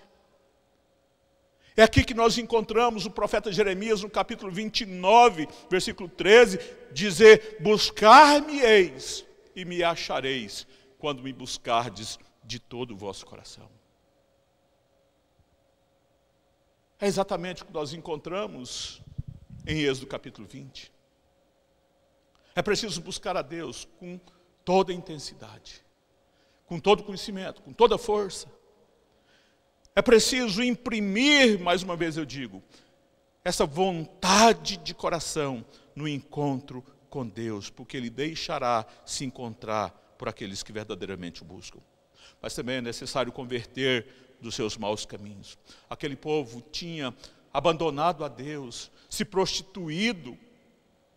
É 1.75 1.81
aqui 1.81 2.03
que 2.03 2.13
nós 2.13 2.37
encontramos 2.37 3.07
o 3.07 3.11
profeta 3.11 3.51
Jeremias 3.51 4.03
no 4.03 4.09
capítulo 4.09 4.51
29, 4.51 5.47
versículo 5.69 6.07
13, 6.07 6.59
dizer: 6.91 7.57
Buscar-me-eis 7.59 9.25
e 9.55 9.65
me 9.65 9.83
achareis, 9.83 10.67
quando 11.03 11.21
me 11.21 11.33
buscardes 11.33 12.17
de 12.45 12.59
todo 12.59 12.91
o 12.91 12.97
vosso 12.97 13.25
coração. 13.25 13.69
É 16.97 17.05
exatamente 17.05 17.61
o 17.61 17.65
que 17.65 17.73
nós 17.73 17.91
encontramos 17.91 19.01
em 19.67 19.81
Êxodo 19.81 20.07
capítulo 20.07 20.47
20. 20.47 20.93
É 22.55 22.61
preciso 22.61 23.01
buscar 23.01 23.35
a 23.35 23.41
Deus 23.41 23.85
com 23.99 24.17
toda 24.63 24.93
intensidade, 24.93 25.83
com 26.65 26.79
todo 26.79 27.03
conhecimento, 27.03 27.61
com 27.61 27.73
toda 27.73 27.97
força. 27.97 28.49
É 29.93 30.01
preciso 30.01 30.63
imprimir, 30.63 31.59
mais 31.59 31.83
uma 31.83 31.97
vez 31.97 32.15
eu 32.15 32.23
digo, 32.23 32.63
essa 33.43 33.65
vontade 33.65 34.77
de 34.77 34.93
coração 34.93 35.65
no 35.93 36.07
encontro 36.07 36.81
com 37.09 37.27
Deus, 37.27 37.69
porque 37.69 37.97
Ele 37.97 38.09
deixará 38.09 38.85
se 39.05 39.25
encontrar 39.25 40.01
por 40.23 40.29
aqueles 40.29 40.63
que 40.63 40.71
verdadeiramente 40.71 41.41
o 41.41 41.45
buscam. 41.45 41.81
Mas 42.41 42.55
também 42.55 42.77
é 42.77 42.81
necessário 42.81 43.29
converter 43.29 44.07
dos 44.39 44.55
seus 44.55 44.77
maus 44.77 45.05
caminhos. 45.05 45.57
Aquele 45.89 46.15
povo 46.15 46.61
tinha 46.71 47.13
abandonado 47.51 48.23
a 48.23 48.29
Deus, 48.29 48.89
se 49.09 49.25
prostituído 49.25 50.39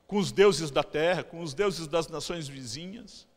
com 0.08 0.16
os 0.16 0.32
deuses 0.32 0.72
da 0.72 0.82
terra, 0.82 1.22
com 1.22 1.40
os 1.40 1.54
deuses 1.54 1.86
das 1.86 2.08
nações 2.08 2.48
vizinhas. 2.48 3.28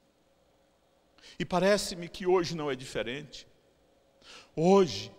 E 1.38 1.45
parece-me 1.45 2.10
que 2.10 2.25
hoje 2.25 2.55
não 2.55 2.71
é 2.71 2.75
diferente. 2.75 3.47
Hoje, 4.55 5.12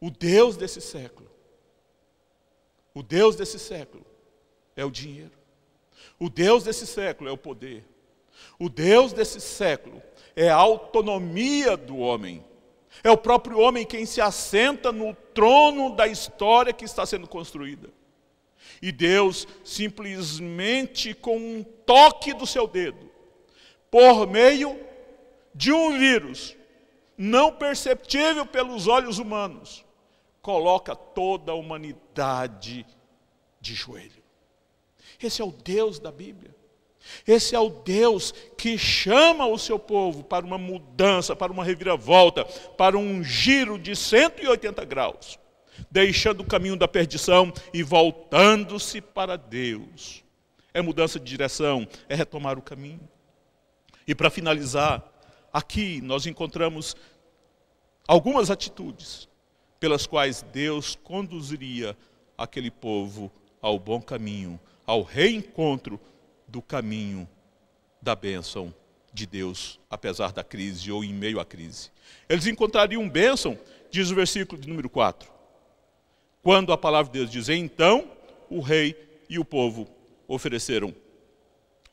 o 0.00 0.10
Deus 0.10 0.56
desse 0.56 0.80
século, 0.80 1.30
o 2.92 3.00
Deus 3.00 3.36
desse 3.36 3.60
século 3.60 4.04
é 4.74 4.84
o 4.84 4.90
dinheiro. 4.90 5.38
O 6.18 6.28
Deus 6.28 6.64
desse 6.64 6.84
século 6.84 7.30
é 7.30 7.32
o 7.32 7.38
poder. 7.38 7.84
O 8.58 8.68
Deus 8.68 9.12
desse 9.12 9.40
século 9.40 10.02
é 10.36 10.48
a 10.48 10.56
autonomia 10.56 11.76
do 11.76 11.98
homem. 11.98 12.44
É 13.02 13.10
o 13.10 13.16
próprio 13.16 13.58
homem 13.58 13.86
quem 13.86 14.04
se 14.04 14.20
assenta 14.20 14.92
no 14.92 15.14
trono 15.34 15.94
da 15.94 16.06
história 16.06 16.72
que 16.72 16.84
está 16.84 17.06
sendo 17.06 17.26
construída. 17.26 17.88
E 18.82 18.90
Deus, 18.92 19.46
simplesmente 19.64 21.14
com 21.14 21.36
um 21.36 21.62
toque 21.62 22.32
do 22.32 22.46
seu 22.46 22.66
dedo, 22.66 23.10
por 23.90 24.26
meio 24.26 24.78
de 25.54 25.72
um 25.72 25.98
vírus 25.98 26.56
não 27.16 27.52
perceptível 27.52 28.46
pelos 28.46 28.86
olhos 28.86 29.18
humanos, 29.18 29.84
coloca 30.40 30.96
toda 30.96 31.52
a 31.52 31.54
humanidade 31.54 32.86
de 33.60 33.74
joelho. 33.74 34.22
Esse 35.22 35.42
é 35.42 35.44
o 35.44 35.52
Deus 35.52 35.98
da 35.98 36.10
Bíblia. 36.10 36.54
Esse 37.26 37.54
é 37.54 37.60
o 37.60 37.70
Deus 37.70 38.32
que 38.56 38.76
chama 38.76 39.46
o 39.46 39.58
seu 39.58 39.78
povo 39.78 40.22
para 40.22 40.44
uma 40.44 40.58
mudança, 40.58 41.34
para 41.34 41.52
uma 41.52 41.64
reviravolta, 41.64 42.44
para 42.44 42.96
um 42.96 43.22
giro 43.22 43.78
de 43.78 43.94
180 43.96 44.84
graus, 44.84 45.38
deixando 45.90 46.40
o 46.40 46.46
caminho 46.46 46.76
da 46.76 46.88
perdição 46.88 47.52
e 47.72 47.82
voltando-se 47.82 49.00
para 49.00 49.36
Deus. 49.36 50.24
É 50.72 50.80
mudança 50.80 51.18
de 51.18 51.24
direção, 51.24 51.86
é 52.08 52.14
retomar 52.14 52.58
o 52.58 52.62
caminho. 52.62 53.08
E 54.06 54.14
para 54.14 54.30
finalizar, 54.30 55.04
aqui 55.52 56.00
nós 56.00 56.26
encontramos 56.26 56.96
algumas 58.06 58.50
atitudes 58.50 59.28
pelas 59.78 60.06
quais 60.06 60.42
Deus 60.52 60.96
conduziria 61.02 61.96
aquele 62.36 62.70
povo 62.70 63.30
ao 63.60 63.78
bom 63.78 64.00
caminho, 64.00 64.58
ao 64.86 65.02
reencontro 65.02 66.00
do 66.50 66.60
caminho 66.60 67.28
da 68.02 68.14
bênção 68.14 68.74
de 69.12 69.26
Deus, 69.26 69.78
apesar 69.88 70.32
da 70.32 70.44
crise 70.44 70.90
ou 70.90 71.04
em 71.04 71.12
meio 71.12 71.40
à 71.40 71.44
crise. 71.44 71.90
Eles 72.28 72.46
encontrariam 72.46 73.08
bênção, 73.08 73.58
diz 73.90 74.10
o 74.10 74.14
versículo 74.14 74.60
de 74.60 74.68
número 74.68 74.88
4. 74.88 75.30
Quando 76.42 76.72
a 76.72 76.78
palavra 76.78 77.12
de 77.12 77.18
Deus 77.18 77.30
diz: 77.30 77.48
Então 77.48 78.10
o 78.48 78.60
rei 78.60 78.96
e 79.28 79.38
o 79.38 79.44
povo 79.44 79.88
ofereceram 80.26 80.94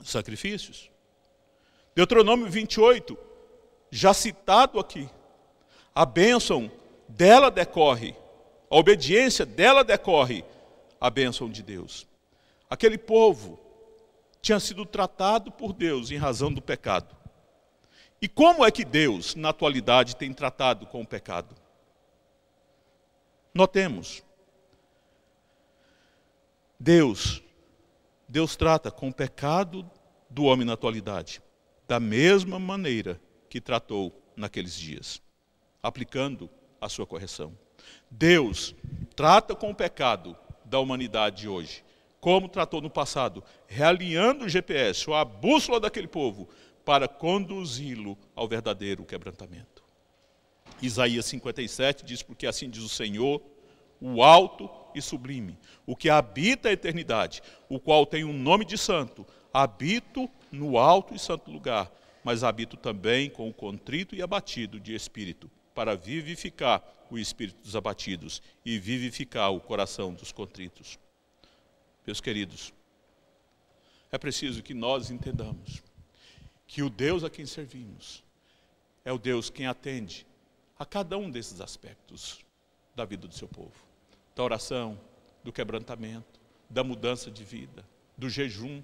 sacrifícios. 0.04 0.90
Deuteronômio 1.96 2.48
28, 2.48 3.18
já 3.92 4.14
citado 4.14 4.80
aqui. 4.80 5.10
A 5.94 6.06
bênção 6.06 6.72
dela 7.08 7.50
decorre, 7.50 8.16
a 8.70 8.78
obediência 8.78 9.46
dela 9.46 9.84
decorre 9.84 10.44
a 11.02 11.10
bênção 11.10 11.50
de 11.50 11.64
Deus. 11.64 12.08
Aquele 12.70 12.98
povo 12.98 13.60
tinha 14.42 14.60
sido 14.60 14.86
tratado 14.86 15.52
por 15.52 15.74
Deus 15.74 16.12
em 16.12 16.18
razão 16.18 16.54
do 16.54 16.62
pecado. 16.62 17.16
E 18.22 18.28
como 18.28 18.66
é 18.66 18.72
que 18.72 18.84
Deus, 18.84 19.36
na 19.36 19.50
atualidade, 19.50 20.16
tem 20.16 20.34
tratado 20.34 20.86
com 20.88 21.02
o 21.02 21.08
pecado? 21.08 21.56
Notemos. 23.54 24.24
Deus, 26.80 27.44
Deus 28.28 28.56
trata 28.56 28.92
com 28.92 29.10
o 29.10 29.14
pecado 29.14 29.90
do 30.30 30.44
homem 30.44 30.66
na 30.66 30.74
atualidade, 30.74 31.42
da 31.88 32.00
mesma 32.00 32.60
maneira 32.60 33.20
que 33.50 33.62
tratou 33.62 34.14
naqueles 34.36 34.76
dias, 34.76 35.22
aplicando 35.82 36.50
a 36.80 36.90
sua 36.90 37.08
correção. 37.08 37.58
Deus 38.10 38.76
trata 39.16 39.56
com 39.56 39.72
o 39.72 39.76
pecado 39.76 40.38
da 40.66 40.80
humanidade 40.80 41.48
hoje, 41.48 41.84
como 42.28 42.50
tratou 42.50 42.82
no 42.82 42.90
passado, 42.90 43.42
realinhando 43.68 44.44
o 44.44 44.50
GPS, 44.50 45.10
ou 45.10 45.16
a 45.16 45.24
bússola 45.24 45.80
daquele 45.80 46.10
povo, 46.10 46.50
para 46.84 47.08
conduzi-lo 47.08 48.18
ao 48.36 48.50
verdadeiro 48.50 49.06
quebrantamento. 49.06 49.82
Isaías 50.82 51.26
57 51.28 52.04
diz: 52.04 52.22
Porque 52.22 52.46
assim 52.46 52.70
diz 52.70 52.84
o 52.84 52.90
Senhor, 52.90 53.42
o 54.02 54.22
alto 54.22 54.70
e 54.94 55.02
sublime, 55.02 55.58
o 55.86 55.96
que 55.96 56.10
habita 56.10 56.68
a 56.68 56.74
eternidade, 56.74 57.42
o 57.70 57.80
qual 57.80 58.06
tem 58.06 58.26
um 58.26 58.34
nome 58.34 58.66
de 58.66 58.78
santo, 58.78 59.26
habito 59.54 60.30
no 60.52 60.78
alto 60.78 61.16
e 61.16 61.20
santo 61.20 61.50
lugar 61.50 61.90
mas 62.26 62.44
habito 62.44 62.76
também 62.76 63.30
com 63.30 63.48
o 63.48 63.54
contrito 63.54 64.14
e 64.14 64.22
abatido 64.22 64.82
de 64.82 64.94
espírito, 64.94 65.50
para 65.74 65.96
vivificar 65.96 66.84
o 67.10 67.18
espírito 67.18 67.62
dos 67.62 67.74
abatidos 67.74 68.42
e 68.66 68.78
vivificar 68.78 69.54
o 69.54 69.62
coração 69.62 70.14
dos 70.14 70.34
contritos. 70.34 71.00
Meus 72.08 72.22
queridos, 72.22 72.74
é 74.10 74.18
preciso 74.18 74.64
que 74.64 74.74
nós 74.74 75.12
entendamos 75.12 75.84
que 76.66 76.82
o 76.82 76.90
Deus 76.90 77.22
a 77.22 77.30
quem 77.30 77.46
servimos 77.46 78.24
é 79.04 79.12
o 79.12 79.18
Deus 79.18 79.50
quem 79.50 79.68
atende 79.68 80.26
a 80.80 80.86
cada 80.86 81.18
um 81.18 81.30
desses 81.30 81.60
aspectos 81.60 82.40
da 82.96 83.04
vida 83.04 83.28
do 83.28 83.34
seu 83.34 83.50
povo: 83.50 83.76
da 84.34 84.42
oração, 84.42 84.98
do 85.44 85.52
quebrantamento, 85.52 86.40
da 86.70 86.82
mudança 86.82 87.30
de 87.30 87.44
vida, 87.44 87.84
do 88.18 88.30
jejum. 88.30 88.82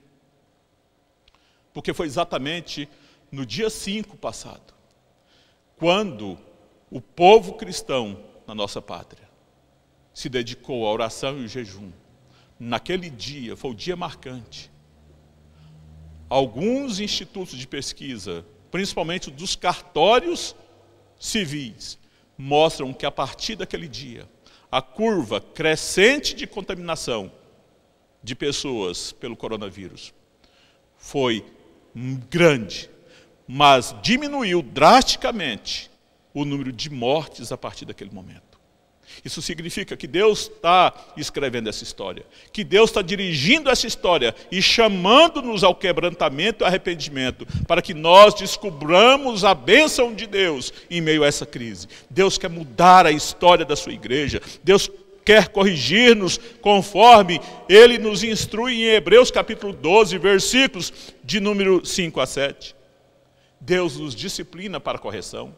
Porque 1.74 1.94
foi 1.94 2.08
exatamente 2.08 2.90
no 3.32 3.46
dia 3.46 3.70
5 3.70 4.18
passado, 4.18 4.74
quando 5.78 6.38
o 6.92 7.00
povo 7.00 7.54
cristão 7.54 8.22
na 8.46 8.54
nossa 8.54 8.82
pátria 8.82 9.30
se 10.14 10.28
dedicou 10.28 10.86
à 10.86 10.92
oração 10.92 11.38
e 11.38 11.44
ao 11.44 11.48
jejum. 11.48 12.03
Naquele 12.66 13.10
dia, 13.10 13.58
foi 13.58 13.72
o 13.72 13.76
dia 13.76 13.94
marcante. 13.94 14.72
Alguns 16.30 17.02
institutos 17.02 17.58
de 17.58 17.68
pesquisa, 17.68 18.46
principalmente 18.72 19.30
dos 19.30 19.54
cartórios 19.54 20.56
civis, 21.20 22.00
mostram 22.38 22.94
que 22.94 23.06
a 23.06 23.12
partir 23.12 23.58
daquele 23.58 23.86
dia, 23.86 24.30
a 24.72 24.82
curva 24.82 25.42
crescente 25.42 26.34
de 26.34 26.48
contaminação 26.48 27.30
de 28.24 28.34
pessoas 28.34 29.12
pelo 29.12 29.36
coronavírus 29.36 30.14
foi 30.96 31.46
grande, 32.30 32.90
mas 33.46 33.94
diminuiu 34.02 34.62
drasticamente 34.62 35.92
o 36.34 36.46
número 36.46 36.72
de 36.72 36.90
mortes 36.90 37.52
a 37.52 37.58
partir 37.58 37.84
daquele 37.84 38.12
momento. 38.12 38.53
Isso 39.24 39.42
significa 39.42 39.96
que 39.96 40.08
Deus 40.08 40.52
está 40.54 40.94
escrevendo 41.18 41.70
essa 41.70 41.84
história, 41.84 42.26
que 42.52 42.64
Deus 42.64 42.90
está 42.90 43.02
dirigindo 43.02 43.70
essa 43.70 43.88
história 43.88 44.36
e 44.52 44.62
chamando-nos 44.62 45.64
ao 45.64 45.76
quebrantamento 45.76 46.64
e 46.64 46.68
arrependimento, 46.68 47.46
para 47.68 47.82
que 47.82 47.94
nós 47.94 48.34
descubramos 48.34 49.44
a 49.44 49.54
bênção 49.54 50.14
de 50.14 50.28
Deus 50.28 50.74
em 50.90 51.02
meio 51.02 51.24
a 51.24 51.28
essa 51.28 51.46
crise. 51.46 51.88
Deus 52.10 52.38
quer 52.38 52.50
mudar 52.50 53.06
a 53.06 53.12
história 53.12 53.66
da 53.66 53.76
sua 53.76 53.94
igreja, 53.94 54.42
Deus 54.64 54.90
quer 55.24 55.48
corrigir-nos 55.48 56.38
conforme 56.62 57.40
Ele 57.70 57.98
nos 57.98 58.24
instrui 58.24 58.84
em 58.84 58.96
Hebreus 58.96 59.32
capítulo 59.32 59.74
12, 59.74 60.18
versículos 60.18 60.94
de 61.24 61.40
número 61.40 61.86
5 61.86 62.20
a 62.20 62.26
7. 62.26 62.76
Deus 63.60 63.98
nos 63.98 64.14
disciplina 64.14 64.80
para 64.80 65.00
correção. 65.00 65.56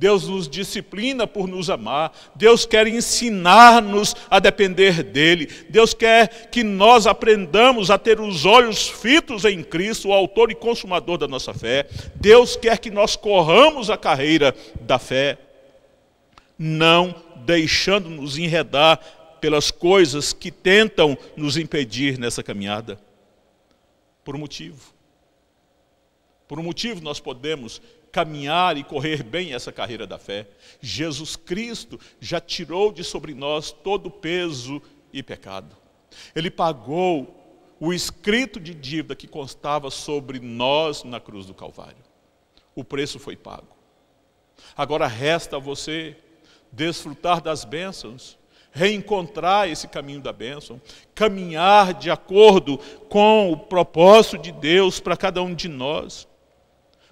Deus 0.00 0.26
nos 0.26 0.48
disciplina 0.48 1.26
por 1.26 1.46
nos 1.46 1.68
amar, 1.68 2.10
Deus 2.34 2.64
quer 2.64 2.86
ensinar-nos 2.86 4.16
a 4.30 4.38
depender 4.38 5.02
dEle, 5.02 5.44
Deus 5.68 5.92
quer 5.92 6.48
que 6.48 6.64
nós 6.64 7.06
aprendamos 7.06 7.90
a 7.90 7.98
ter 7.98 8.18
os 8.18 8.46
olhos 8.46 8.88
fitos 8.88 9.44
em 9.44 9.62
Cristo, 9.62 10.08
o 10.08 10.14
Autor 10.14 10.50
e 10.50 10.54
Consumador 10.54 11.18
da 11.18 11.28
nossa 11.28 11.52
fé, 11.52 11.86
Deus 12.14 12.56
quer 12.56 12.78
que 12.78 12.90
nós 12.90 13.14
corramos 13.14 13.90
a 13.90 13.98
carreira 13.98 14.56
da 14.80 14.98
fé, 14.98 15.36
não 16.58 17.14
deixando-nos 17.44 18.38
enredar 18.38 18.98
pelas 19.38 19.70
coisas 19.70 20.32
que 20.32 20.50
tentam 20.50 21.16
nos 21.36 21.58
impedir 21.58 22.18
nessa 22.18 22.42
caminhada. 22.42 22.98
Por 24.24 24.34
um 24.34 24.38
motivo. 24.38 24.94
Por 26.48 26.58
um 26.58 26.62
motivo 26.62 27.02
nós 27.02 27.20
podemos 27.20 27.82
caminhar 28.12 28.76
e 28.76 28.84
correr 28.84 29.22
bem 29.22 29.54
essa 29.54 29.72
carreira 29.72 30.06
da 30.06 30.18
fé. 30.18 30.46
Jesus 30.80 31.36
Cristo 31.36 31.98
já 32.20 32.40
tirou 32.40 32.92
de 32.92 33.04
sobre 33.04 33.34
nós 33.34 33.70
todo 33.70 34.06
o 34.06 34.10
peso 34.10 34.82
e 35.12 35.22
pecado. 35.22 35.76
Ele 36.34 36.50
pagou 36.50 37.36
o 37.78 37.92
escrito 37.92 38.60
de 38.60 38.74
dívida 38.74 39.16
que 39.16 39.26
constava 39.26 39.90
sobre 39.90 40.38
nós 40.38 41.02
na 41.02 41.18
cruz 41.18 41.46
do 41.46 41.54
Calvário. 41.54 42.04
O 42.74 42.84
preço 42.84 43.18
foi 43.18 43.36
pago. 43.36 43.68
Agora 44.76 45.06
resta 45.06 45.56
a 45.56 45.60
você 45.60 46.16
desfrutar 46.70 47.40
das 47.40 47.64
bênçãos, 47.64 48.38
reencontrar 48.70 49.68
esse 49.68 49.88
caminho 49.88 50.20
da 50.20 50.32
bênção, 50.32 50.80
caminhar 51.14 51.94
de 51.94 52.10
acordo 52.10 52.78
com 53.08 53.50
o 53.50 53.56
propósito 53.56 54.38
de 54.38 54.52
Deus 54.52 55.00
para 55.00 55.16
cada 55.16 55.42
um 55.42 55.54
de 55.54 55.68
nós. 55.68 56.28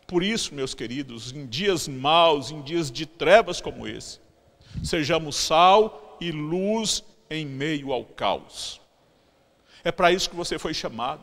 Por 0.09 0.23
isso, 0.23 0.55
meus 0.55 0.73
queridos, 0.73 1.33
em 1.33 1.47
dias 1.47 1.87
maus, 1.87 2.51
em 2.51 2.63
dias 2.63 2.91
de 2.91 3.05
trevas 3.05 3.61
como 3.61 3.87
esse, 3.87 4.19
sejamos 4.83 5.37
sal 5.37 6.17
e 6.19 6.33
luz 6.33 7.05
em 7.29 7.45
meio 7.45 7.93
ao 7.93 8.07
caos. 8.07 8.81
É 9.85 9.93
para 9.93 10.11
isso 10.11 10.31
que 10.31 10.35
você 10.35 10.59
foi 10.59 10.73
chamado. 10.73 11.21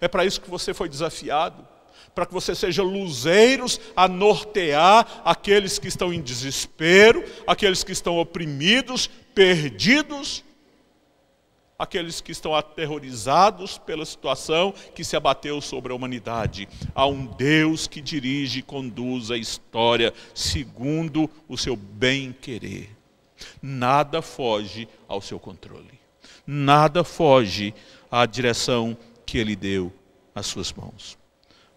É 0.00 0.08
para 0.08 0.24
isso 0.24 0.40
que 0.40 0.48
você 0.48 0.72
foi 0.72 0.88
desafiado. 0.88 1.68
Para 2.14 2.24
que 2.24 2.32
você 2.32 2.54
seja 2.54 2.82
luzeiros 2.82 3.78
a 3.94 4.08
nortear 4.08 5.20
aqueles 5.22 5.78
que 5.78 5.88
estão 5.88 6.14
em 6.14 6.22
desespero, 6.22 7.22
aqueles 7.46 7.84
que 7.84 7.92
estão 7.92 8.16
oprimidos, 8.18 9.06
perdidos 9.34 10.43
aqueles 11.78 12.20
que 12.20 12.32
estão 12.32 12.54
aterrorizados 12.54 13.78
pela 13.78 14.04
situação 14.04 14.72
que 14.94 15.04
se 15.04 15.16
abateu 15.16 15.60
sobre 15.60 15.92
a 15.92 15.96
humanidade. 15.96 16.68
Há 16.94 17.06
um 17.06 17.26
Deus 17.26 17.86
que 17.86 18.00
dirige 18.00 18.60
e 18.60 18.62
conduz 18.62 19.30
a 19.30 19.36
história 19.36 20.12
segundo 20.34 21.28
o 21.48 21.56
seu 21.56 21.76
bem-querer. 21.76 22.90
Nada 23.60 24.22
foge 24.22 24.88
ao 25.08 25.20
seu 25.20 25.38
controle. 25.38 26.00
Nada 26.46 27.02
foge 27.02 27.74
à 28.10 28.24
direção 28.26 28.96
que 29.26 29.38
ele 29.38 29.56
deu 29.56 29.92
às 30.34 30.46
suas 30.46 30.72
mãos. 30.72 31.18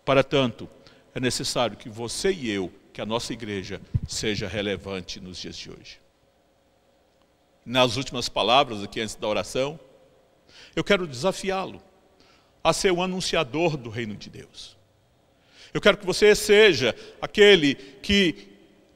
Para 0.06 0.24
tanto, 0.24 0.70
é 1.14 1.20
necessário 1.20 1.78
que 1.78 1.90
você 1.90 2.32
e 2.32 2.50
eu, 2.50 2.72
que 2.94 3.02
a 3.02 3.06
nossa 3.06 3.34
igreja 3.34 3.82
seja 4.08 4.48
relevante 4.48 5.20
nos 5.20 5.38
dias 5.38 5.58
de 5.58 5.70
hoje. 5.70 6.00
Nas 7.66 7.98
últimas 7.98 8.30
palavras 8.30 8.82
aqui 8.84 9.02
antes 9.02 9.16
da 9.16 9.28
oração, 9.28 9.80
eu 10.76 10.84
quero 10.84 11.08
desafiá-lo 11.08 11.82
a 12.64 12.74
ser 12.74 12.92
o 12.92 13.02
anunciador 13.02 13.78
do 13.78 13.90
reino 13.90 14.16
de 14.16 14.30
Deus. 14.30 14.78
Eu 15.74 15.82
quero 15.82 15.98
que 15.98 16.06
você 16.06 16.36
seja 16.36 16.96
aquele 17.22 17.76
que 17.76 18.50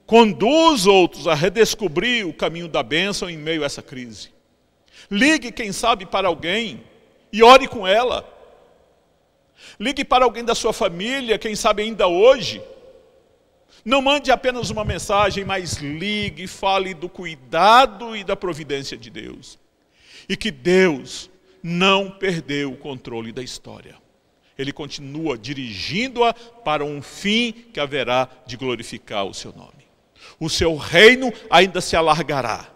conduz 0.05 0.85
outros 0.85 1.27
a 1.27 1.33
redescobrir 1.33 2.27
o 2.27 2.33
caminho 2.33 2.67
da 2.67 2.83
bênção 2.83 3.29
em 3.29 3.37
meio 3.37 3.63
a 3.63 3.65
essa 3.65 3.81
crise. 3.81 4.29
Ligue, 5.09 5.51
quem 5.51 5.71
sabe, 5.71 6.05
para 6.05 6.27
alguém 6.27 6.83
e 7.31 7.41
ore 7.41 7.67
com 7.67 7.87
ela. 7.87 8.27
Ligue 9.79 10.03
para 10.03 10.25
alguém 10.25 10.43
da 10.43 10.53
sua 10.53 10.73
família, 10.73 11.39
quem 11.39 11.55
sabe 11.55 11.83
ainda 11.83 12.07
hoje. 12.07 12.61
Não 13.85 14.01
mande 14.01 14.31
apenas 14.31 14.69
uma 14.69 14.85
mensagem, 14.85 15.43
mas 15.43 15.77
ligue, 15.77 16.45
fale 16.45 16.93
do 16.93 17.09
cuidado 17.09 18.15
e 18.15 18.23
da 18.23 18.35
providência 18.35 18.97
de 18.97 19.09
Deus. 19.09 19.57
E 20.29 20.37
que 20.37 20.51
Deus 20.51 21.30
não 21.63 22.09
perdeu 22.09 22.71
o 22.71 22.77
controle 22.77 23.31
da 23.31 23.41
história. 23.41 23.95
Ele 24.57 24.71
continua 24.71 25.37
dirigindo-a 25.37 26.33
para 26.33 26.83
um 26.83 27.01
fim 27.01 27.51
que 27.51 27.79
haverá 27.79 28.27
de 28.45 28.57
glorificar 28.57 29.25
o 29.25 29.33
seu 29.33 29.53
nome. 29.53 29.87
O 30.39 30.49
seu 30.49 30.75
reino 30.75 31.31
ainda 31.49 31.81
se 31.81 31.95
alargará. 31.95 32.69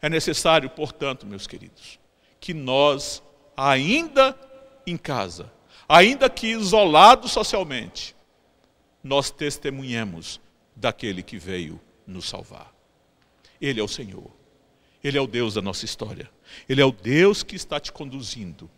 É 0.00 0.08
necessário, 0.08 0.68
portanto, 0.70 1.26
meus 1.26 1.46
queridos, 1.46 1.98
que 2.40 2.54
nós, 2.54 3.22
ainda 3.56 4.38
em 4.86 4.96
casa, 4.96 5.52
ainda 5.88 6.28
que 6.28 6.48
isolados 6.48 7.32
socialmente, 7.32 8.14
nós 9.02 9.30
testemunhemos 9.30 10.40
daquele 10.74 11.22
que 11.22 11.38
veio 11.38 11.80
nos 12.06 12.28
salvar. 12.28 12.72
Ele 13.60 13.80
é 13.80 13.82
o 13.82 13.88
Senhor. 13.88 14.30
Ele 15.06 15.16
é 15.16 15.20
o 15.20 15.26
Deus 15.28 15.54
da 15.54 15.62
nossa 15.62 15.84
história. 15.84 16.28
Ele 16.68 16.80
é 16.80 16.84
o 16.84 16.90
Deus 16.90 17.44
que 17.44 17.54
está 17.54 17.78
te 17.78 17.92
conduzindo 17.92 18.68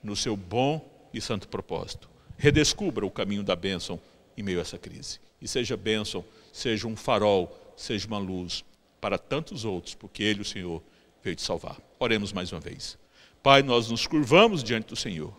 no 0.00 0.14
seu 0.14 0.36
bom 0.36 0.88
e 1.12 1.20
santo 1.20 1.48
propósito. 1.48 2.08
Redescubra 2.36 3.04
o 3.04 3.10
caminho 3.10 3.42
da 3.42 3.56
bênção 3.56 4.00
em 4.36 4.42
meio 4.44 4.60
a 4.60 4.60
essa 4.60 4.78
crise. 4.78 5.18
E 5.42 5.48
seja 5.48 5.76
bênção, 5.76 6.24
seja 6.52 6.86
um 6.86 6.94
farol, 6.94 7.74
seja 7.76 8.06
uma 8.06 8.18
luz 8.18 8.64
para 9.00 9.18
tantos 9.18 9.64
outros, 9.64 9.96
porque 9.96 10.22
Ele, 10.22 10.42
o 10.42 10.44
Senhor, 10.44 10.80
veio 11.24 11.34
te 11.34 11.42
salvar. 11.42 11.76
Oremos 11.98 12.32
mais 12.32 12.52
uma 12.52 12.60
vez. 12.60 12.96
Pai, 13.42 13.60
nós 13.60 13.90
nos 13.90 14.06
curvamos 14.06 14.62
diante 14.62 14.86
do 14.86 14.96
Senhor. 14.96 15.36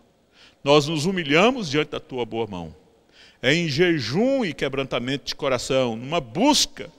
Nós 0.62 0.86
nos 0.86 1.06
humilhamos 1.06 1.70
diante 1.70 1.92
da 1.92 2.00
Tua 2.00 2.26
boa 2.26 2.46
mão. 2.46 2.76
É 3.40 3.54
em 3.54 3.70
jejum 3.70 4.44
e 4.44 4.52
quebrantamento 4.52 5.24
de 5.24 5.34
coração, 5.34 5.96
numa 5.96 6.20
busca 6.20 6.92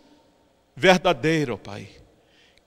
verdadeira, 0.76 1.54
ó 1.54 1.58
Pai 1.58 2.01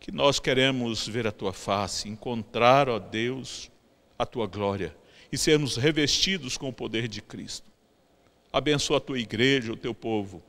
que 0.05 0.13
nós 0.13 0.39
queremos 0.39 1.09
ver 1.09 1.27
a 1.27 1.33
tua 1.33 1.51
face, 1.51 2.11
encontrar, 2.11 2.91
ó 2.91 2.99
Deus, 2.99 3.71
a 4.19 4.27
tua 4.27 4.47
glória 4.47 4.95
e 5.33 5.39
sermos 5.39 5.79
revestidos 5.79 6.59
com 6.59 6.69
o 6.69 6.73
poder 6.75 7.09
de 7.09 7.23
Cristo. 7.23 7.73
Abençoa 8.53 8.99
a 8.99 9.01
tua 9.01 9.19
igreja, 9.19 9.73
o 9.73 9.79
teu 9.79 9.95
povo 9.95 10.43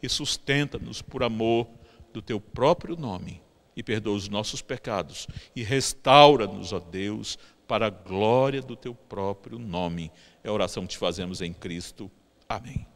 e 0.00 0.08
sustenta-nos 0.08 1.02
por 1.02 1.24
amor 1.24 1.66
do 2.12 2.22
teu 2.22 2.40
próprio 2.40 2.94
nome 2.94 3.42
e 3.76 3.82
perdoa 3.82 4.14
os 4.14 4.28
nossos 4.28 4.62
pecados 4.62 5.26
e 5.56 5.64
restaura-nos, 5.64 6.72
ó 6.72 6.78
Deus, 6.78 7.36
para 7.66 7.88
a 7.88 7.90
glória 7.90 8.62
do 8.62 8.76
teu 8.76 8.94
próprio 8.94 9.58
nome. 9.58 10.12
É 10.44 10.48
a 10.48 10.52
oração 10.52 10.84
que 10.84 10.90
te 10.90 10.98
fazemos 10.98 11.40
em 11.40 11.52
Cristo. 11.52 12.08
Amém. 12.48 12.86